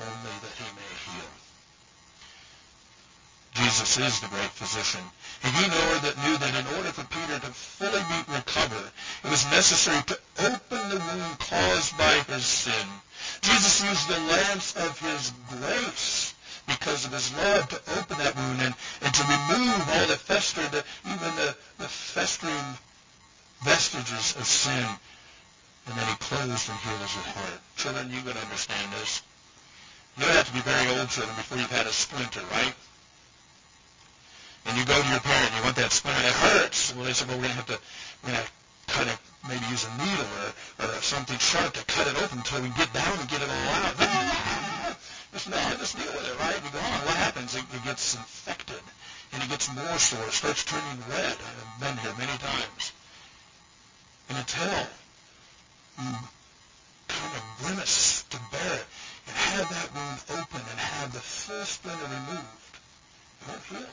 [0.00, 1.30] only that he may heal.
[3.54, 5.02] Jesus is the great physician.
[5.42, 8.90] And he knew that knew that in order for Peter to fully be recovered,
[9.24, 12.86] it was necessary to open the wound caused by his sin.
[13.42, 16.29] Jesus used the lance of his grace
[16.66, 20.62] because of his love to open that wound and, and to remove all the fester,
[20.68, 22.78] the, even the, the festering
[23.62, 24.86] vestiges of sin.
[25.86, 27.60] And then he closed and healed his heart.
[27.76, 29.22] Children, you can understand this.
[30.16, 32.74] You don't have to be very old children before you've had a splinter, right?
[34.66, 36.94] And you go to your parent, you want that splinter, it hurts.
[36.94, 37.78] Well, they said, well, we're going to have to,
[38.24, 38.50] we're going to
[38.92, 39.18] cut it,
[39.48, 42.92] maybe use a needle or, or something sharp to cut it open until we get
[42.92, 44.56] down and get it all out.
[45.32, 46.58] Just no, just deal with it, right?
[46.62, 47.06] We go on.
[47.06, 47.54] What happens?
[47.54, 48.82] It, it gets infected,
[49.32, 50.26] and it gets more sore.
[50.26, 51.36] It starts turning red.
[51.38, 52.92] I've been here many times.
[54.28, 54.86] And until
[55.98, 56.14] you
[57.08, 58.86] kind of grimace to bear it
[59.26, 62.74] and have that wound open and have the full splinter removed,
[63.42, 63.90] it won't heal.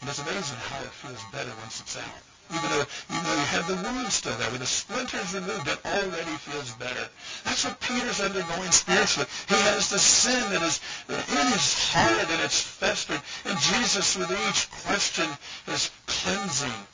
[0.00, 2.35] And it's amazing how it feels better once it's out.
[2.50, 5.78] Even though, even though you have the wound still there, when the splinters removed, it
[5.84, 7.08] already feels better.
[7.44, 9.28] That's what Peter's undergoing spiritually.
[9.48, 13.20] He has the sin that is uh, in his heart and it's festered.
[13.46, 15.26] And Jesus, with each question,
[15.66, 16.86] is cleansing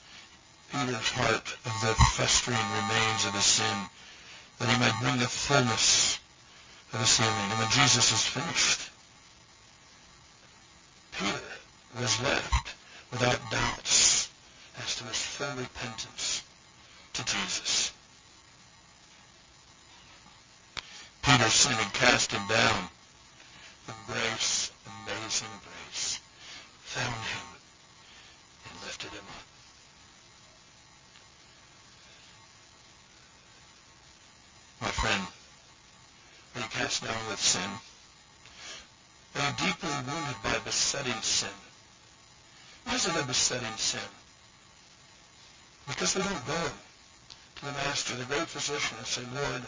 [0.73, 3.77] Peter's heart of the festering remains of the sin,
[4.59, 6.19] that he might bring the fullness
[6.95, 7.51] of his healing.
[7.51, 8.81] And when Jesus is finished,
[11.13, 11.41] Peter
[12.01, 12.75] was left
[13.11, 14.02] without doubts
[14.79, 16.43] as to his full repentance
[17.13, 17.93] to Jesus.
[21.23, 22.89] Peter's sin had cast him down.
[23.87, 26.21] But grace, amazing grace,
[26.83, 27.47] found him
[28.71, 29.47] and lifted him up.
[34.83, 35.27] My friend,
[36.55, 37.71] are you cast down with sin?
[39.37, 41.49] Are you deeply wounded by besetting sin?
[42.85, 44.01] Why is it a besetting sin?
[45.89, 46.63] Because we don't go
[47.57, 49.63] to the Master, the great physician, and say, Lord,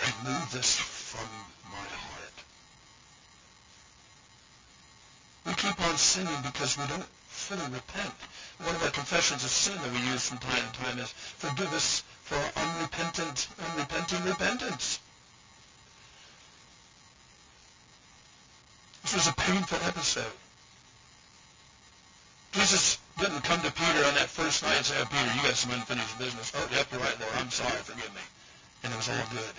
[0.00, 1.28] remove this from
[1.70, 2.38] my heart.
[5.46, 8.14] We keep on sinning because we don't fully repent.
[8.58, 11.72] One of our confessions of sin that we use from time to time is, forgive
[11.72, 14.98] us for our unrepentant, unrepenting repentance.
[19.02, 20.32] This was a painful episode.
[22.52, 25.54] Jesus didn't come to Peter on that first night and say, oh, Peter, you got
[25.54, 26.52] some unfinished business.
[26.56, 27.32] Oh, yep, you're right, Lord.
[27.36, 27.76] I'm sorry.
[27.84, 28.24] Forgive me.
[28.84, 29.56] And it was all good.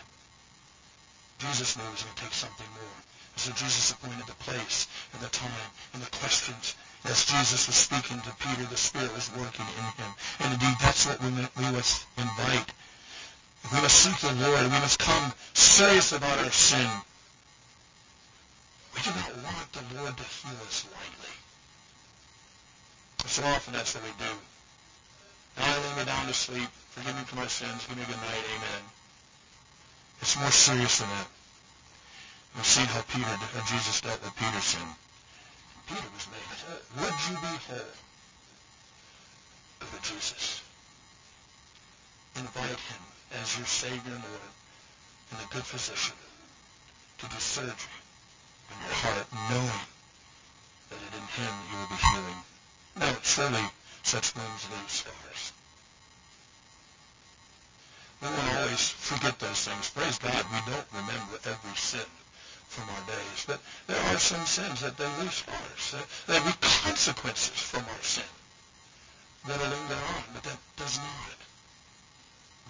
[1.39, 2.99] Jesus knew he was going to take something more.
[3.35, 6.75] So Jesus appointed the place and the time and the questions
[7.05, 10.11] As Jesus was speaking to Peter, the Spirit was working in him.
[10.39, 12.73] And indeed, that's what we, we must invite.
[13.71, 14.63] We must seek the Lord.
[14.63, 16.89] We must come serious about our sin.
[18.95, 21.33] We do not want the Lord to heal us lightly.
[23.25, 24.33] So often that's what we do.
[25.57, 26.69] Now I lay me down to sleep.
[26.91, 27.85] Forgive me for my sins.
[27.87, 28.45] Give me good night.
[28.55, 28.83] Amen.
[30.21, 31.27] It's more serious than that.
[32.55, 34.87] We've seen how Peter, how Jesus dealt with Peter's sin.
[35.87, 37.03] Peter was made.
[37.03, 37.93] Would you be whole?
[39.79, 40.61] To Jesus.
[42.35, 43.03] Invite him
[43.41, 44.53] as your Savior and Lord
[45.31, 46.15] and a good physician
[47.19, 47.99] to do surgery
[48.71, 49.85] in your heart, knowing
[50.89, 52.43] that in him you will be healing.
[52.95, 53.63] Now, surely
[54.03, 55.51] such wounds leave scars.
[58.21, 59.89] We won't always forget those things.
[59.91, 62.09] Praise God, we don't remember every sin
[62.67, 63.45] from our days.
[63.47, 65.95] But there are some sins that they leave scars.
[66.27, 68.29] There will be consequences from our sin
[69.47, 71.39] that will linger on, but that does not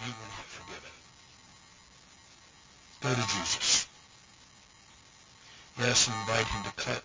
[0.00, 0.94] mean we're not forgiven.
[3.00, 3.86] Go to Jesus.
[5.78, 7.02] Yes, invite him to cut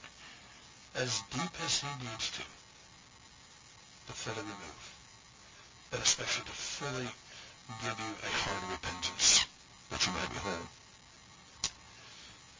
[0.95, 2.41] as deep as he needs to
[4.07, 4.93] to fully remove,
[5.91, 7.09] but especially to fully
[7.81, 9.45] give you a heart of repentance
[9.89, 10.67] that you might be whole.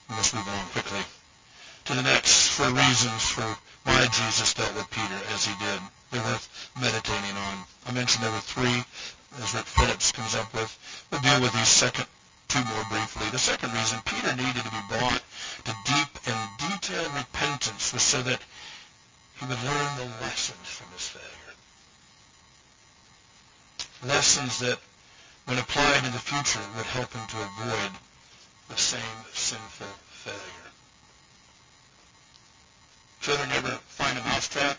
[0.10, 1.02] We must move on quickly
[1.86, 3.46] to the next four reasons for
[3.84, 5.80] why Jesus dealt with Peter as he did.
[6.12, 7.64] They're worth meditating on.
[7.86, 8.84] I mentioned there were three,
[9.38, 10.72] as Rick Phillips comes up with.
[11.12, 12.08] We'll deal with these second
[12.48, 13.30] two more briefly.
[13.30, 15.22] The second reason Peter needed to be brought
[15.66, 18.40] to deep and detailed repentance was so that
[19.40, 21.56] he would learn the lessons from his failure.
[24.04, 24.80] Lessons that,
[25.46, 27.92] when applied in the future, would help him to avoid
[28.70, 29.02] the same
[29.34, 30.72] sinful failure.
[33.22, 34.78] Children ever find a mousetrap,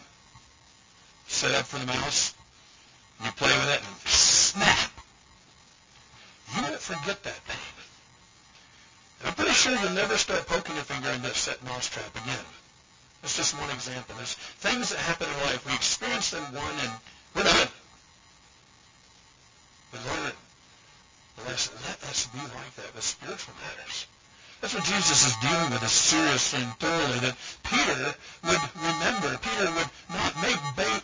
[1.28, 2.34] set up for the mouse,
[3.24, 4.90] you play with it, and snap.
[6.54, 7.66] You won't forget that thing.
[9.24, 12.44] I'm pretty sure you'll never start poking your finger in that set mousetrap again.
[13.22, 14.14] That's just one example.
[14.16, 15.66] There's things that happen in life.
[15.66, 16.92] We experience them one, and
[17.34, 17.68] we're done.
[19.92, 20.32] We learn
[21.46, 21.74] lesson.
[21.86, 24.06] Let us be like that with spiritual matters.
[24.60, 28.14] That's what Jesus is dealing with is seriously and thoroughly, that Peter
[28.44, 30.56] would remember, Peter would not make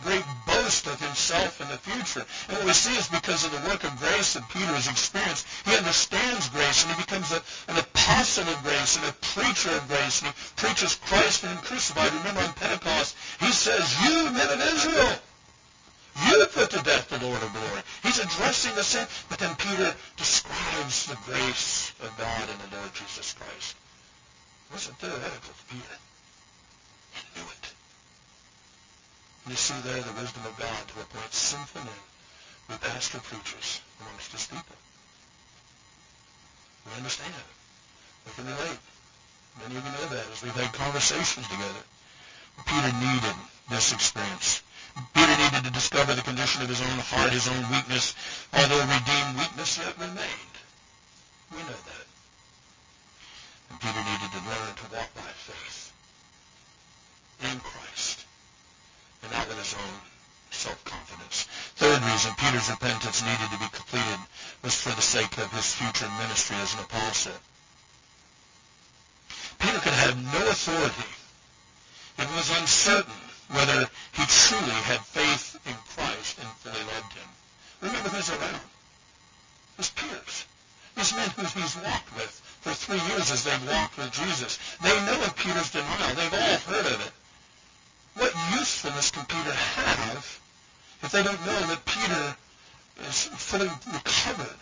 [0.02, 2.24] great boast of himself in the future.
[2.48, 5.46] And what we see is because of the work of grace that Peter has experienced,
[5.64, 9.88] he understands grace and he becomes a, an apostle of grace and a preacher of
[9.88, 12.12] grace, and he preaches Christ and crucified.
[12.12, 15.12] Remember on Pentecost, he says, you men of Israel,
[16.28, 17.82] you put to death the Lord of glory.
[18.02, 22.92] He's addressing the sin, but then Peter describes the grace of God in the Lord
[22.94, 23.76] Jesus Christ.
[24.68, 25.96] It wasn't theoretical to Peter.
[27.14, 27.66] He knew it.
[29.48, 32.02] You see there the wisdom of God to appoint sinful men
[32.68, 34.76] who pastor preachers amongst his people.
[36.86, 37.34] We understand.
[38.26, 38.82] We can relate.
[39.62, 41.84] Many of you know that as we've had conversations together.
[42.66, 43.36] Peter needed
[43.70, 44.62] this experience.
[45.14, 48.14] Peter needed to discover the condition of his own heart, his own weakness,
[48.52, 50.51] although redeemed weakness yet remained.
[51.52, 52.06] We know that.
[53.70, 55.92] And Peter needed to learn to walk by faith
[57.42, 58.24] in Christ
[59.22, 59.94] and not in his own
[60.50, 61.44] self-confidence.
[61.76, 64.20] Third reason Peter's repentance needed to be completed
[64.62, 67.32] was for the sake of his future ministry as an apostle.
[69.58, 71.10] Peter could have no authority.
[72.18, 77.28] It was uncertain whether he truly had faith in Christ and fully loved him.
[77.80, 78.60] Remember who's around.
[79.76, 80.46] His peers.
[80.96, 84.58] These men who he's walked with for three years as they've walked with Jesus.
[84.82, 86.14] They know of Peter's denial.
[86.14, 87.12] They've all heard of it.
[88.14, 90.40] What usefulness can Peter have
[91.02, 92.36] if they don't know that Peter
[93.08, 94.58] is fully recovered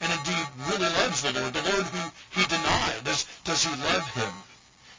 [0.00, 3.04] and indeed really loves the Lord, the Lord who he denied?
[3.04, 4.32] Does, does he love him?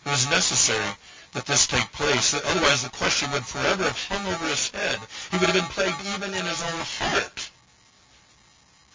[0.05, 0.95] It was necessary
[1.33, 2.33] that this take place.
[2.33, 4.99] Otherwise, the question would forever have hung over his head.
[5.31, 7.49] He would have been plagued even in his own heart,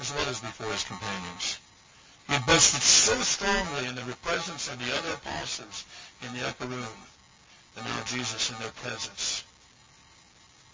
[0.01, 1.59] as well as before his companions.
[2.27, 5.85] He had boasted so strongly in the presence of the other apostles
[6.23, 6.99] in the upper room
[7.75, 9.45] that now Jesus in their presence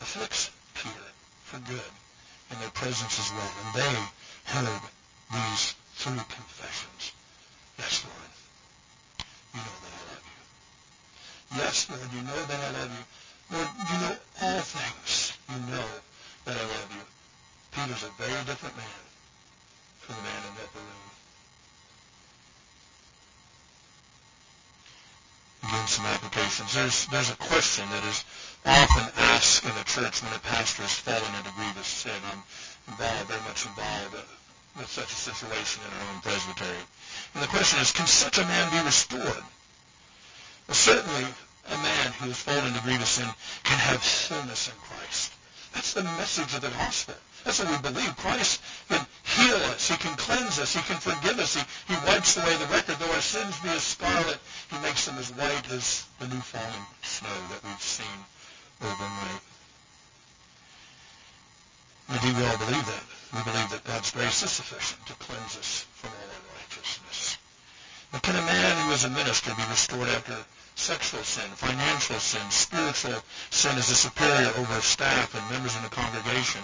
[0.01, 1.09] afflicts Peter
[1.45, 1.93] for good
[2.51, 3.53] in their presence as well.
[3.65, 3.95] And they
[4.45, 4.81] heard
[5.33, 7.13] these three confessions.
[7.79, 8.33] Yes, Lord,
[9.55, 11.59] you know that I love you.
[11.59, 13.57] Yes, Lord, you know that I love you.
[13.57, 15.37] Lord, you know all things.
[15.51, 15.89] You know
[16.47, 17.05] that I love you.
[17.73, 19.12] Peter's a very different man
[20.07, 20.53] from the man in.
[25.63, 26.75] Again, some applications.
[26.75, 28.25] There's, there's a question that is
[28.67, 32.19] often asked in the church when a pastor has fallen into grievous sin.
[32.31, 32.43] I'm
[32.89, 34.27] involved, very much involved
[34.77, 36.83] with such a situation in our own presbytery.
[37.35, 39.45] And the question is, can such a man be restored?
[40.67, 41.27] Well, certainly
[41.71, 43.29] a man who has fallen into grievous sin
[43.63, 45.33] can have wholeness in Christ.
[45.75, 47.15] That's the message of the gospel.
[47.45, 48.17] That's what we believe.
[48.17, 49.89] Christ can heal us.
[49.89, 50.75] He can cleanse us.
[50.75, 51.57] He can forgive us.
[51.57, 51.63] He,
[51.93, 52.97] he wipes away the record.
[52.99, 54.39] Though our sins be as scarlet,
[54.71, 58.19] he makes them as white as the new fallen snow that we've seen
[58.81, 59.43] overnight.
[62.09, 63.05] Indeed, we all believe that.
[63.33, 67.39] We believe that God's grace is sufficient to cleanse us from all unrighteousness.
[68.13, 70.37] But can a man who is a minister be restored after
[70.75, 75.89] sexual sin, financial sin, spiritual sin as a superior over staff and members in the
[75.89, 76.61] congregation?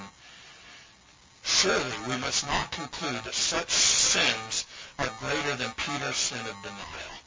[1.58, 4.64] Surely we must not conclude that such sins
[4.96, 7.18] are greater than Peter's sin of denial.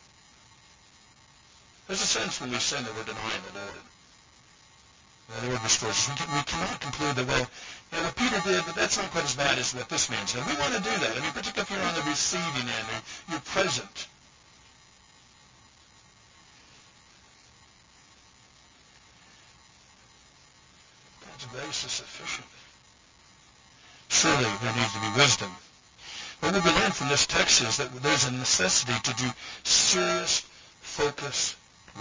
[1.86, 3.84] There's a sense when we sin that we're denying the Lord.
[5.36, 6.08] The Lord restores.
[6.08, 7.46] We, can, we cannot conclude that, well,
[7.92, 10.48] yeah, what Peter did, but that's not quite as bad as what this man's done.
[10.48, 11.12] We want to do that.
[11.12, 14.08] I mean, particularly if you're on the receiving end you're present.
[21.20, 22.48] God's grace is sufficient
[24.72, 25.52] there needs to be wisdom.
[26.40, 29.30] What we learn from this text is that there's a necessity to do
[29.64, 30.40] serious,
[30.82, 31.56] focused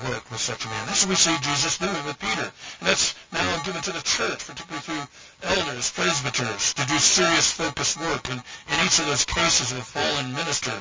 [0.07, 0.87] work with such a man.
[0.87, 2.53] That's what we see Jesus doing with Peter.
[2.81, 5.03] And that's now given to the church, particularly through
[5.43, 9.83] elders, presbyters, to do serious, focused work in, in each of those cases of a
[9.83, 10.73] fallen minister.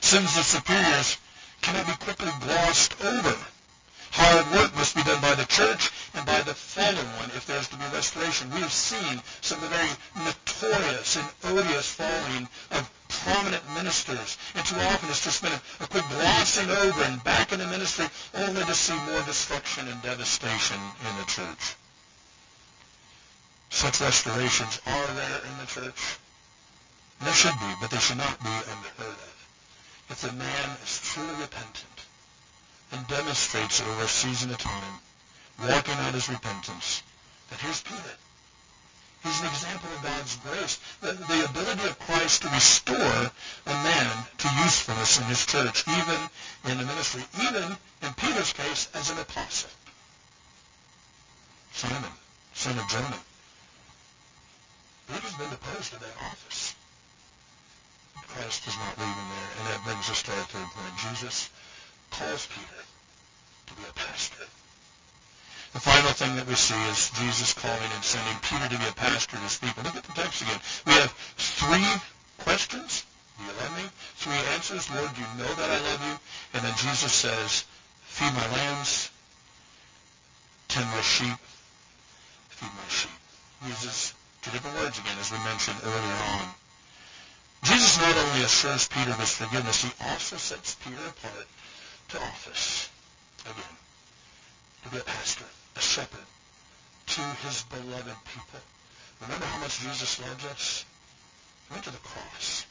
[0.00, 1.16] Sins of superiors
[1.62, 3.36] cannot be quickly glossed over.
[4.12, 7.58] Hard work must be done by the church and by the fallen one if there
[7.58, 8.52] is to be restoration.
[8.52, 14.36] We have seen some of the very notorious and odious falling of prominent ministers.
[14.54, 17.66] And too often it's just been a, a quick glossing over and back in the
[17.66, 20.76] ministry only to see more destruction and devastation
[21.08, 21.76] in the church.
[23.70, 26.18] Such restorations are there in the church.
[27.22, 29.46] There should be, but they should not be unheard of.
[30.10, 32.01] If the man is truly repentant,
[32.92, 34.94] and demonstrates it over a season of time,
[35.60, 37.02] walking out his repentance.
[37.50, 38.16] That here's Peter.
[39.22, 44.26] He's an example of God's grace, the, the ability of Christ to restore a man
[44.38, 46.20] to usefulness in his church, even
[46.70, 49.70] in the ministry, even in Peter's case as an apostle.
[51.72, 52.10] Simon,
[52.54, 53.22] son of Jonah.
[55.08, 56.74] Peter's been deposed to that office.
[58.28, 59.50] Christ does not leave him there.
[59.58, 60.96] And that brings us to our third point.
[60.98, 61.50] Jesus
[62.12, 62.82] calls Peter
[63.66, 64.44] to be a pastor.
[65.72, 68.92] The final thing that we see is Jesus calling and sending Peter to be a
[68.92, 69.82] pastor to his people.
[69.84, 70.60] Look at the text again.
[70.86, 71.88] We have three
[72.44, 73.04] questions.
[73.38, 73.88] Do you love me?
[74.20, 74.90] Three answers.
[74.92, 76.14] Lord, you know that I love you.
[76.52, 77.64] And then Jesus says,
[78.04, 79.08] feed my lambs,
[80.68, 81.40] tend my sheep,
[82.50, 83.16] feed my sheep.
[83.66, 86.46] Uses two different words again, as we mentioned earlier on.
[87.64, 91.46] Jesus not only assures Peter of his forgiveness, he also sets Peter apart
[92.12, 92.90] to office
[93.44, 93.76] again,
[94.84, 95.46] to be a pastor,
[95.76, 96.28] a shepherd
[97.06, 98.60] to his beloved people.
[99.22, 100.84] Remember how much Jesus loved us?
[101.68, 102.66] He went to the cross.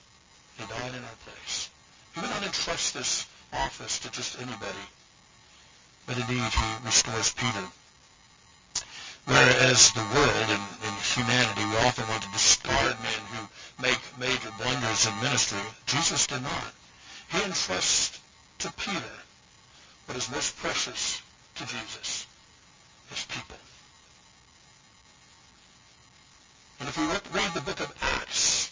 [0.58, 1.70] He died in our place.
[2.14, 4.86] He would not entrust this office to just anybody,
[6.06, 7.66] but indeed he restores Peter.
[9.26, 14.52] Whereas the world and, and humanity, we often want to discard men who make major
[14.62, 15.62] blunders in ministry.
[15.88, 16.74] Jesus did not.
[17.32, 18.20] He entrusts
[18.60, 19.21] to Peter
[20.06, 21.22] what is most precious
[21.56, 22.26] to Jesus,
[23.10, 23.58] his people.
[26.80, 28.72] And if we read the book of Acts,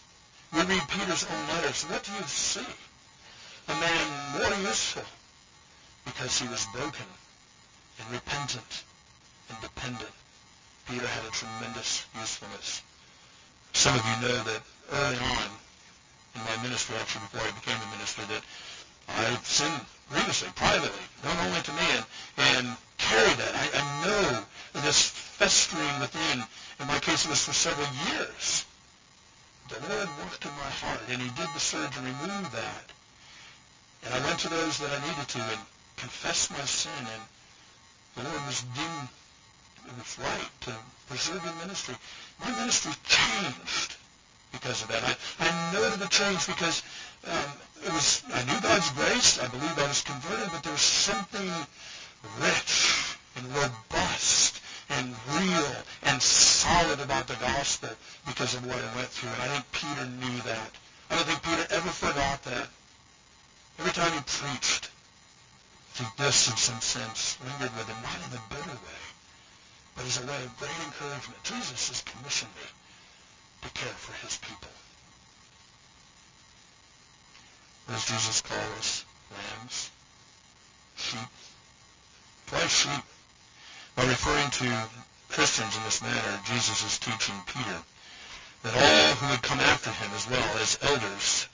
[0.53, 2.65] we read Peter's own letters, what do you see?
[3.67, 5.03] A man more useful
[6.05, 7.05] because he was broken
[7.99, 8.83] and repentant
[9.49, 10.11] and dependent.
[10.87, 12.81] Peter had a tremendous usefulness.
[13.73, 14.61] Some of you know that
[14.91, 15.49] early on
[16.35, 18.41] in my ministry, actually before I became a minister, that
[19.17, 22.05] I sinned grievously, privately, known only to me, and,
[22.37, 23.55] and carried that.
[23.55, 24.45] I, I know
[24.81, 26.43] this festering within.
[26.79, 28.65] In my case, it was for several years.
[29.69, 32.85] The Lord worked in my heart, and he did the surgery, remove that.
[34.05, 35.59] And I went to those that I needed to and
[35.97, 37.23] confessed my sin, and
[38.15, 39.09] the Lord was deemed
[39.89, 40.75] it was right to
[41.07, 41.95] preserve your ministry.
[42.39, 43.95] My ministry changed
[44.51, 45.03] because of that.
[45.03, 46.83] I, I noted the change because
[47.27, 47.51] um,
[47.85, 49.39] it was, I knew God's grace.
[49.39, 51.49] I believed I was converted, but there was something
[52.41, 55.71] rich and robust and real
[56.03, 57.89] and solid about the gospel
[58.27, 59.29] because of what I went through.
[59.29, 60.71] And I think Peter knew that.
[61.09, 62.67] I don't think Peter ever forgot that.
[63.79, 68.37] Every time he preached, I think this in some sense lingered with him, not in
[68.37, 69.01] a bitter way,
[69.95, 71.43] but as a way of great encouragement.
[71.43, 72.67] Jesus has commissioned me
[73.61, 74.69] to care for his people.
[77.89, 79.05] Does Jesus call us?
[79.31, 79.89] Lambs?
[80.97, 81.29] Sheep?
[82.49, 83.03] Why sheep?
[83.95, 84.89] By referring to
[85.29, 87.79] Christians in this manner, Jesus is teaching Peter
[88.63, 91.47] that all who would come after him as well as elders,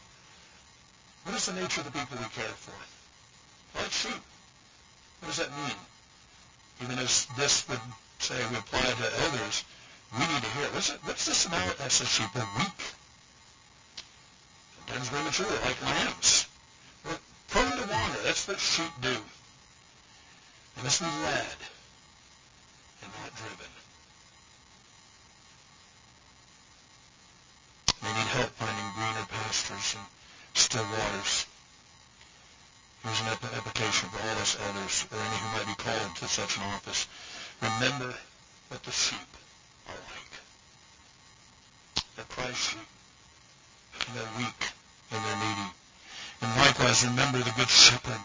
[1.24, 2.76] what is the nature of the people we care for?
[3.80, 4.22] Like sheep.
[5.20, 5.78] What does that mean?
[6.84, 7.80] Even as this would
[8.20, 9.64] say we apply to elders,
[10.14, 12.30] we need to hear, what's, it, what's about us as sheep?
[12.36, 12.82] We're weak.
[14.78, 16.48] Sometimes we're mature, like lambs.
[17.06, 17.18] We're
[17.50, 18.20] prone to wander.
[18.24, 19.16] That's what sheep do.
[20.76, 21.58] They must be led
[23.02, 23.72] and not driven.
[28.02, 30.06] They need help finding greener pastures and
[30.54, 31.46] still waters.
[33.04, 36.58] Here's an application for all us elders or any who might be called to such
[36.58, 37.08] an office.
[37.62, 38.14] Remember
[38.70, 39.20] what the sheep
[39.88, 40.34] like.
[42.16, 42.90] They're Christ sheep.
[44.08, 44.62] And they're weak
[45.12, 45.70] and they're needy.
[46.42, 48.22] And likewise, remember the Good Shepherd,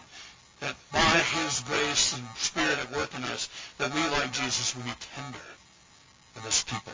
[0.59, 4.83] that by his grace and Spirit at work in us, that we, like Jesus, will
[4.83, 5.49] be tender
[6.35, 6.93] with his people,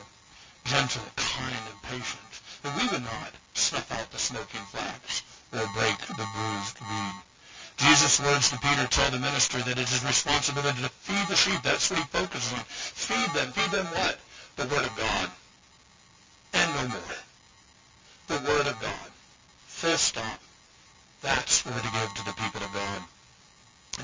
[0.65, 2.31] gentle, kind, and patient,
[2.63, 7.17] that we would not snuff out the smoking flax or break the bruised reed.
[7.77, 11.61] Jesus' words to Peter tell the minister that it's his responsibility to feed the sheep.
[11.61, 12.63] That's what he focuses on.
[12.65, 13.51] Feed them.
[13.51, 14.17] Feed them what?
[14.57, 15.31] The Word of God.
[16.53, 17.17] And no more.
[18.27, 19.09] The Word of God.
[19.67, 20.39] Full stop.
[21.21, 23.01] That's what to give to the people of God.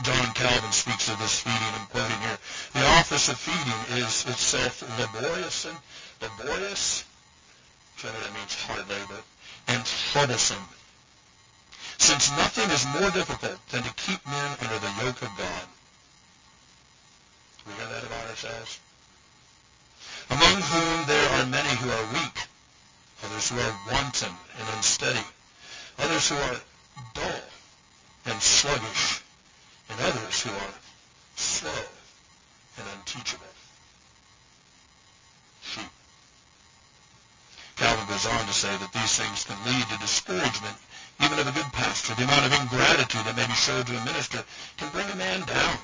[0.02, 1.74] John Calvin speaks of this feeding.
[1.80, 2.38] I'm quoting here.
[2.74, 5.78] The office of feeding is itself laborious and
[6.22, 7.04] laborious.
[7.98, 9.22] I'm that means hard labor.
[9.68, 10.66] And troublesome
[11.98, 15.66] since nothing is more difficult than to keep men under the yoke of God.
[17.66, 18.80] We hear that about ourselves?
[20.34, 22.48] Among whom there are many who are weak,
[23.24, 25.24] others who are wanton and unsteady,
[26.00, 26.56] others who are
[27.14, 27.42] dull
[28.26, 29.22] and sluggish,
[29.90, 30.74] and others who are
[31.36, 31.84] slow
[32.80, 33.54] and unteachable.
[35.62, 35.92] Sheep.
[37.76, 40.78] Calvin goes on to say that these things can lead to discouragement
[41.22, 42.16] even of a good pastor.
[42.16, 44.44] The amount of ingratitude that may be shown to a minister
[44.78, 45.78] can bring a man down.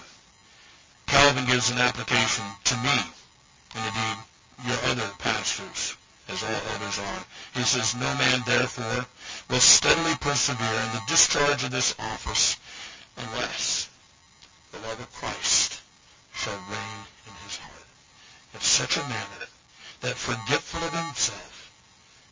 [1.06, 2.98] Calvin gives an application to me,
[3.76, 4.18] and indeed
[4.66, 5.96] your other pastors,
[6.28, 7.26] as all others are.
[7.56, 9.06] He says, No man, therefore,
[9.50, 12.58] will steadily persevere in the discharge of this office
[13.18, 13.90] unless
[14.72, 15.80] the love of Christ
[16.34, 17.80] shall reign in his heart
[18.54, 19.48] in such a manner
[20.02, 21.72] that forgetful of himself,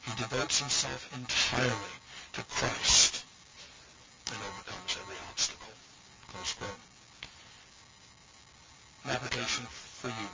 [0.06, 1.94] he devotes himself entirely
[2.34, 3.24] to Christ
[4.28, 5.74] and overcomes every obstacle.
[6.32, 6.70] Close quote.
[9.06, 10.30] An application for you,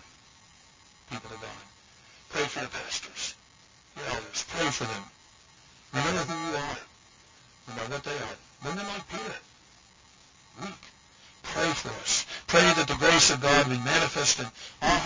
[1.09, 1.63] people of God.
[2.29, 3.35] Pray for your pastors,
[3.97, 4.45] your elders.
[4.49, 5.03] Pray for them.
[5.93, 6.77] Remember who you are.
[7.67, 8.37] Remember what they are.
[8.65, 9.37] Women like Peter.
[10.61, 10.83] Weak.
[11.43, 12.25] Pray for us.
[12.47, 14.45] Pray that the grace of God be manifest in
[14.81, 14.99] our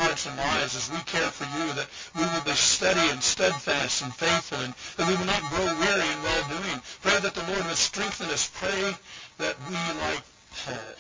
[0.75, 4.73] as we care for you, that we will be steady and steadfast and faithful, and
[4.97, 6.81] that we will not grow weary in well-doing.
[7.01, 8.49] Pray that the Lord will strengthen us.
[8.53, 8.95] Pray
[9.37, 10.23] that we, like
[10.65, 10.95] Paul,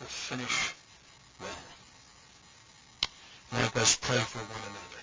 [0.00, 0.74] will finish
[1.40, 1.50] well.
[3.76, 5.02] us pray for one another.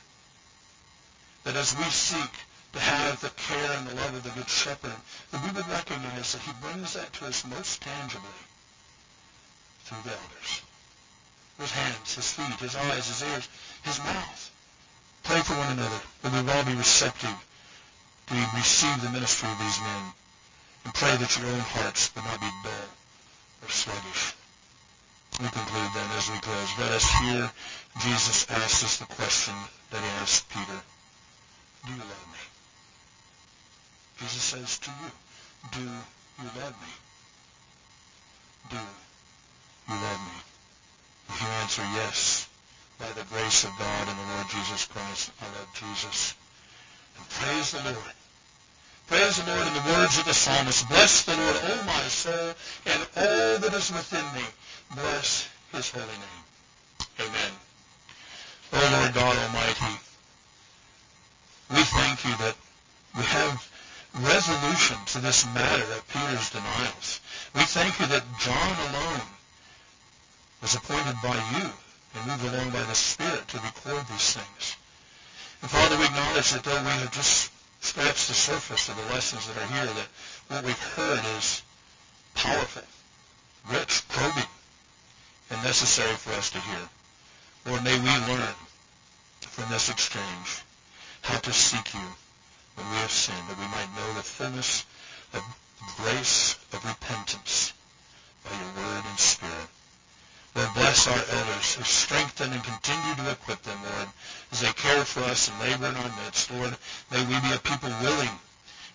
[1.43, 2.31] That as we seek
[2.73, 4.95] to have the care and the love of the Good Shepherd,
[5.31, 8.45] that we would recognize that he brings that to us most tangibly
[9.83, 10.61] through the elders
[11.61, 13.47] his hands, his feet, his eyes, his ears.
[15.51, 17.35] For one another that we will all be receptive
[18.27, 20.03] to receive the ministry of these men.
[20.85, 22.87] And pray that your own hearts will not be dull
[23.59, 24.33] or sluggish.
[25.41, 26.69] We conclude then as we close.
[26.79, 27.51] Let us hear
[27.99, 29.53] Jesus ask us the question
[29.91, 30.79] that he asked Peter.
[31.85, 32.43] Do you love me?
[34.23, 35.11] Jesus says to you,
[35.73, 36.93] do you love me?
[38.69, 40.37] Do you love me?
[41.27, 42.30] If you answer yes,
[43.01, 46.35] by the grace of God and the Lord Jesus Christ, I love Jesus.
[47.17, 48.15] And praise the Lord.
[49.07, 50.87] Praise the Lord in the words of the psalmist.
[50.87, 52.53] Bless the Lord, O my soul,
[52.85, 54.45] and all that is within me.
[54.93, 56.45] Bless his holy name.
[57.25, 57.53] Amen.
[58.73, 59.97] O Lord God Almighty,
[61.71, 62.55] we thank you that
[63.17, 63.71] we have
[64.21, 67.19] resolution to this matter of Peter's denials.
[67.55, 69.27] We thank you that John alone
[70.61, 71.71] was appointed by you
[72.15, 74.75] and along by the Spirit to record these things.
[75.61, 77.51] And Father, we acknowledge that though we have just
[77.81, 80.07] scratched the surface of the lessons that are here, that
[80.47, 81.61] what we've heard is
[82.33, 82.83] powerful,
[83.69, 84.49] rich, probing,
[85.49, 86.89] and necessary for us to hear.
[87.65, 88.55] Lord, may we learn
[89.41, 90.61] from this exchange
[91.21, 92.07] how to seek you
[92.75, 94.85] when we have sinned, that we might know the fullness
[95.33, 95.43] of
[95.97, 97.73] grace of repentance
[98.43, 99.70] by your word and spirit.
[100.73, 104.09] Bless our elders strengthen and continue to equip them, Lord,
[104.51, 106.51] as they care for us and labor in our midst.
[106.51, 106.75] Lord,
[107.11, 108.35] may we be a people willing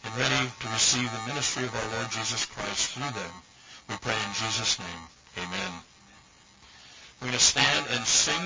[0.05, 3.35] and ready to receive the ministry of our Lord Jesus Christ through them.
[3.89, 5.03] We pray in Jesus' name.
[5.39, 5.73] Amen.
[7.21, 8.41] We're going to stand and sing.